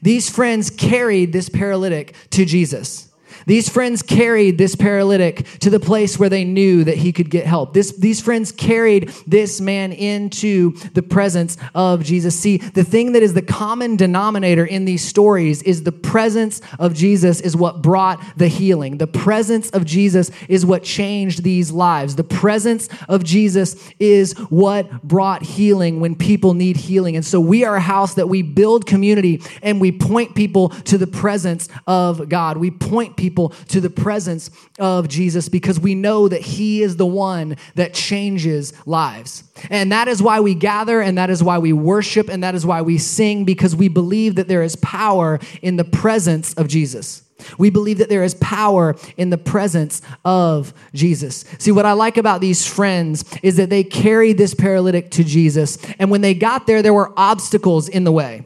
These 0.00 0.30
friends 0.30 0.70
carried 0.70 1.32
this 1.32 1.48
paralytic 1.48 2.14
to 2.30 2.44
Jesus. 2.44 3.11
These 3.46 3.68
friends 3.68 4.02
carried 4.02 4.58
this 4.58 4.74
paralytic 4.74 5.46
to 5.60 5.70
the 5.70 5.80
place 5.80 6.18
where 6.18 6.28
they 6.28 6.44
knew 6.44 6.84
that 6.84 6.98
he 6.98 7.12
could 7.12 7.30
get 7.30 7.46
help. 7.46 7.74
This, 7.74 7.92
these 7.92 8.20
friends 8.20 8.52
carried 8.52 9.08
this 9.26 9.60
man 9.60 9.92
into 9.92 10.72
the 10.94 11.02
presence 11.02 11.56
of 11.74 12.04
Jesus. 12.04 12.38
See, 12.38 12.58
the 12.58 12.84
thing 12.84 13.12
that 13.12 13.22
is 13.22 13.34
the 13.34 13.42
common 13.42 13.96
denominator 13.96 14.64
in 14.64 14.84
these 14.84 15.04
stories 15.04 15.62
is 15.62 15.82
the 15.82 15.92
presence 15.92 16.60
of 16.78 16.94
Jesus 16.94 17.40
is 17.40 17.56
what 17.56 17.82
brought 17.82 18.22
the 18.36 18.48
healing. 18.48 18.98
The 18.98 19.06
presence 19.06 19.70
of 19.70 19.84
Jesus 19.84 20.30
is 20.48 20.64
what 20.66 20.82
changed 20.82 21.42
these 21.42 21.70
lives. 21.70 22.16
The 22.16 22.24
presence 22.24 22.88
of 23.08 23.24
Jesus 23.24 23.76
is 23.98 24.32
what 24.50 25.02
brought 25.02 25.42
healing 25.42 26.00
when 26.00 26.14
people 26.14 26.54
need 26.54 26.76
healing. 26.76 27.16
And 27.16 27.24
so 27.24 27.40
we 27.40 27.64
are 27.64 27.76
a 27.76 27.80
house 27.80 28.14
that 28.14 28.28
we 28.28 28.42
build 28.42 28.86
community 28.86 29.42
and 29.62 29.80
we 29.80 29.92
point 29.92 30.34
people 30.34 30.70
to 30.70 30.98
the 30.98 31.06
presence 31.06 31.68
of 31.86 32.28
God. 32.28 32.56
We 32.56 32.70
point 32.70 33.16
people 33.22 33.50
to 33.68 33.80
the 33.80 33.88
presence 33.88 34.50
of 34.80 35.08
Jesus 35.08 35.48
because 35.48 35.78
we 35.78 35.94
know 35.94 36.26
that 36.28 36.40
He 36.40 36.82
is 36.82 36.96
the 36.96 37.06
one 37.06 37.56
that 37.76 37.94
changes 37.94 38.72
lives. 38.84 39.44
And 39.70 39.92
that 39.92 40.08
is 40.08 40.20
why 40.20 40.40
we 40.40 40.56
gather, 40.56 41.00
and 41.00 41.16
that 41.18 41.30
is 41.30 41.40
why 41.40 41.58
we 41.58 41.72
worship, 41.72 42.28
and 42.28 42.42
that 42.42 42.56
is 42.56 42.66
why 42.66 42.82
we 42.82 42.98
sing 42.98 43.44
because 43.44 43.76
we 43.76 43.86
believe 43.86 44.34
that 44.34 44.48
there 44.48 44.62
is 44.62 44.74
power 44.76 45.38
in 45.62 45.76
the 45.76 45.84
presence 45.84 46.52
of 46.54 46.66
Jesus. 46.66 47.22
We 47.58 47.70
believe 47.70 47.98
that 47.98 48.08
there 48.08 48.24
is 48.24 48.34
power 48.34 48.96
in 49.16 49.30
the 49.30 49.38
presence 49.38 50.02
of 50.24 50.74
Jesus. 50.94 51.44
See, 51.58 51.72
what 51.72 51.86
I 51.86 51.92
like 51.92 52.16
about 52.16 52.40
these 52.40 52.66
friends 52.66 53.24
is 53.42 53.56
that 53.56 53.70
they 53.70 53.84
carried 53.84 54.38
this 54.38 54.54
paralytic 54.54 55.12
to 55.12 55.24
Jesus, 55.24 55.78
and 55.98 56.10
when 56.10 56.22
they 56.22 56.34
got 56.34 56.66
there, 56.66 56.82
there 56.82 56.94
were 56.94 57.12
obstacles 57.16 57.88
in 57.88 58.04
the 58.04 58.12
way. 58.12 58.44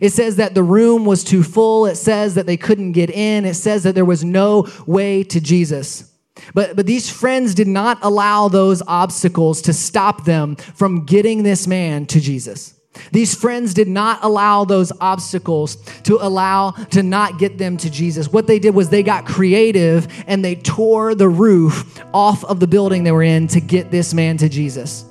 It 0.00 0.10
says 0.10 0.36
that 0.36 0.54
the 0.54 0.62
room 0.62 1.04
was 1.04 1.24
too 1.24 1.42
full. 1.42 1.86
It 1.86 1.96
says 1.96 2.34
that 2.34 2.46
they 2.46 2.56
couldn't 2.56 2.92
get 2.92 3.10
in. 3.10 3.44
It 3.44 3.54
says 3.54 3.82
that 3.84 3.94
there 3.94 4.04
was 4.04 4.24
no 4.24 4.66
way 4.86 5.22
to 5.24 5.40
Jesus. 5.40 6.12
But, 6.54 6.76
but 6.76 6.86
these 6.86 7.10
friends 7.10 7.54
did 7.54 7.68
not 7.68 7.98
allow 8.02 8.48
those 8.48 8.82
obstacles 8.86 9.62
to 9.62 9.72
stop 9.72 10.24
them 10.24 10.56
from 10.56 11.04
getting 11.04 11.42
this 11.42 11.66
man 11.66 12.06
to 12.06 12.20
Jesus. 12.20 12.74
These 13.12 13.34
friends 13.34 13.74
did 13.74 13.88
not 13.88 14.20
allow 14.22 14.64
those 14.64 14.92
obstacles 15.00 15.76
to 16.04 16.18
allow 16.20 16.70
to 16.70 17.02
not 17.02 17.38
get 17.38 17.58
them 17.58 17.76
to 17.78 17.90
Jesus. 17.90 18.32
What 18.32 18.46
they 18.46 18.58
did 18.58 18.74
was 18.74 18.88
they 18.88 19.02
got 19.02 19.26
creative 19.26 20.08
and 20.26 20.44
they 20.44 20.54
tore 20.54 21.14
the 21.14 21.28
roof 21.28 22.02
off 22.14 22.44
of 22.44 22.60
the 22.60 22.66
building 22.66 23.04
they 23.04 23.12
were 23.12 23.22
in 23.22 23.48
to 23.48 23.60
get 23.60 23.90
this 23.90 24.14
man 24.14 24.38
to 24.38 24.48
Jesus. 24.48 25.04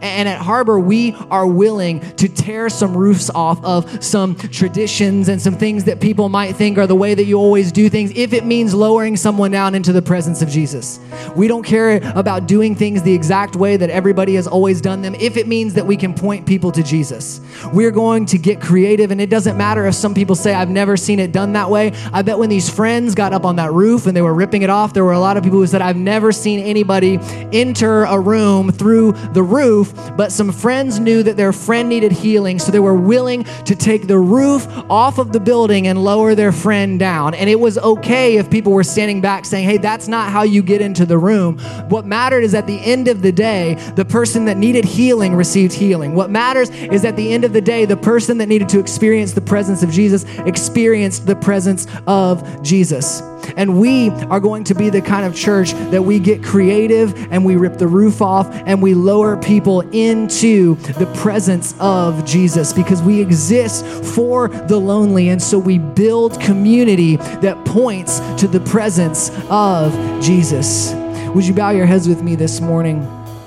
And 0.00 0.28
at 0.28 0.40
Harbor, 0.40 0.78
we 0.78 1.14
are 1.30 1.46
willing 1.46 2.00
to 2.16 2.28
tear 2.28 2.68
some 2.68 2.96
roofs 2.96 3.30
off 3.34 3.62
of 3.64 4.04
some 4.04 4.34
traditions 4.36 5.28
and 5.28 5.40
some 5.40 5.56
things 5.56 5.84
that 5.84 6.00
people 6.00 6.28
might 6.28 6.56
think 6.56 6.78
are 6.78 6.86
the 6.86 6.94
way 6.94 7.14
that 7.14 7.24
you 7.24 7.38
always 7.38 7.72
do 7.72 7.88
things 7.88 8.12
if 8.14 8.32
it 8.32 8.44
means 8.44 8.74
lowering 8.74 9.16
someone 9.16 9.50
down 9.50 9.74
into 9.74 9.92
the 9.92 10.02
presence 10.02 10.42
of 10.42 10.48
Jesus. 10.48 11.00
We 11.36 11.48
don't 11.48 11.62
care 11.62 11.96
about 12.14 12.46
doing 12.46 12.74
things 12.74 13.02
the 13.02 13.12
exact 13.12 13.56
way 13.56 13.76
that 13.76 13.90
everybody 13.90 14.34
has 14.34 14.46
always 14.46 14.80
done 14.80 15.02
them 15.02 15.14
if 15.16 15.36
it 15.36 15.46
means 15.46 15.74
that 15.74 15.86
we 15.86 15.96
can 15.96 16.14
point 16.14 16.46
people 16.46 16.72
to 16.72 16.82
Jesus. 16.82 17.40
We're 17.72 17.90
going 17.90 18.26
to 18.26 18.38
get 18.38 18.60
creative, 18.60 19.10
and 19.10 19.20
it 19.20 19.30
doesn't 19.30 19.56
matter 19.56 19.86
if 19.86 19.94
some 19.94 20.14
people 20.14 20.34
say, 20.34 20.54
I've 20.54 20.70
never 20.70 20.96
seen 20.96 21.18
it 21.18 21.32
done 21.32 21.52
that 21.54 21.70
way. 21.70 21.92
I 22.12 22.22
bet 22.22 22.38
when 22.38 22.48
these 22.48 22.68
friends 22.68 23.14
got 23.14 23.32
up 23.32 23.44
on 23.44 23.56
that 23.56 23.72
roof 23.72 24.06
and 24.06 24.16
they 24.16 24.22
were 24.22 24.34
ripping 24.34 24.62
it 24.62 24.70
off, 24.70 24.92
there 24.92 25.04
were 25.04 25.12
a 25.12 25.20
lot 25.20 25.36
of 25.36 25.44
people 25.44 25.58
who 25.58 25.66
said, 25.66 25.82
I've 25.82 25.96
never 25.96 26.32
seen 26.32 26.60
anybody 26.60 27.18
enter 27.52 28.04
a 28.04 28.18
room 28.18 28.70
through 28.72 29.12
the 29.32 29.42
roof 29.42 29.83
roof, 29.84 30.16
but 30.16 30.32
some 30.32 30.52
friends 30.52 30.98
knew 30.98 31.22
that 31.22 31.36
their 31.36 31.52
friend 31.52 31.88
needed 31.88 32.12
healing, 32.12 32.58
so 32.58 32.70
they 32.70 32.80
were 32.80 32.94
willing 32.94 33.44
to 33.64 33.74
take 33.74 34.06
the 34.06 34.18
roof 34.18 34.66
off 34.90 35.18
of 35.18 35.32
the 35.32 35.40
building 35.40 35.86
and 35.86 36.02
lower 36.02 36.34
their 36.34 36.52
friend 36.52 36.98
down. 36.98 37.34
And 37.34 37.48
it 37.50 37.58
was 37.58 37.78
okay 37.78 38.36
if 38.36 38.50
people 38.50 38.72
were 38.72 38.84
standing 38.84 39.20
back 39.20 39.44
saying, 39.44 39.64
hey, 39.64 39.78
that's 39.78 40.08
not 40.08 40.30
how 40.30 40.42
you 40.42 40.62
get 40.62 40.80
into 40.80 41.06
the 41.06 41.18
room. 41.18 41.58
What 41.88 42.06
mattered 42.06 42.44
is 42.44 42.54
at 42.54 42.66
the 42.66 42.78
end 42.80 43.08
of 43.08 43.22
the 43.22 43.32
day, 43.32 43.74
the 43.96 44.04
person 44.04 44.44
that 44.46 44.56
needed 44.56 44.84
healing 44.84 45.34
received 45.34 45.72
healing. 45.72 46.14
What 46.14 46.30
matters 46.30 46.70
is 46.70 47.04
at 47.04 47.16
the 47.16 47.32
end 47.32 47.44
of 47.44 47.52
the 47.52 47.60
day, 47.60 47.84
the 47.84 47.96
person 47.96 48.38
that 48.38 48.48
needed 48.48 48.68
to 48.70 48.80
experience 48.80 49.32
the 49.32 49.40
presence 49.40 49.82
of 49.82 49.90
Jesus 49.90 50.24
experienced 50.40 51.26
the 51.26 51.36
presence 51.36 51.86
of 52.06 52.62
Jesus. 52.62 53.22
And 53.56 53.78
we 53.78 54.10
are 54.10 54.40
going 54.40 54.64
to 54.64 54.74
be 54.74 54.90
the 54.90 55.02
kind 55.02 55.26
of 55.26 55.34
church 55.34 55.72
that 55.72 56.02
we 56.02 56.18
get 56.18 56.42
creative 56.42 57.14
and 57.30 57.44
we 57.44 57.56
rip 57.56 57.78
the 57.78 57.86
roof 57.86 58.22
off 58.22 58.48
and 58.66 58.82
we 58.82 58.94
lower 58.94 59.36
people 59.82 59.98
into 59.98 60.74
the 60.94 61.06
presence 61.16 61.74
of 61.80 62.24
Jesus 62.24 62.72
because 62.72 63.02
we 63.02 63.20
exist 63.20 63.84
for 64.14 64.48
the 64.48 64.76
lonely. 64.76 65.30
And 65.30 65.42
so 65.42 65.58
we 65.58 65.78
build 65.78 66.40
community 66.40 67.16
that 67.16 67.64
points 67.64 68.20
to 68.40 68.46
the 68.46 68.60
presence 68.60 69.30
of 69.48 69.92
Jesus. 70.22 70.92
Would 71.34 71.46
you 71.46 71.54
bow 71.54 71.70
your 71.70 71.86
heads 71.86 72.08
with 72.08 72.22
me 72.22 72.36
this 72.36 72.60
morning? 72.60 73.23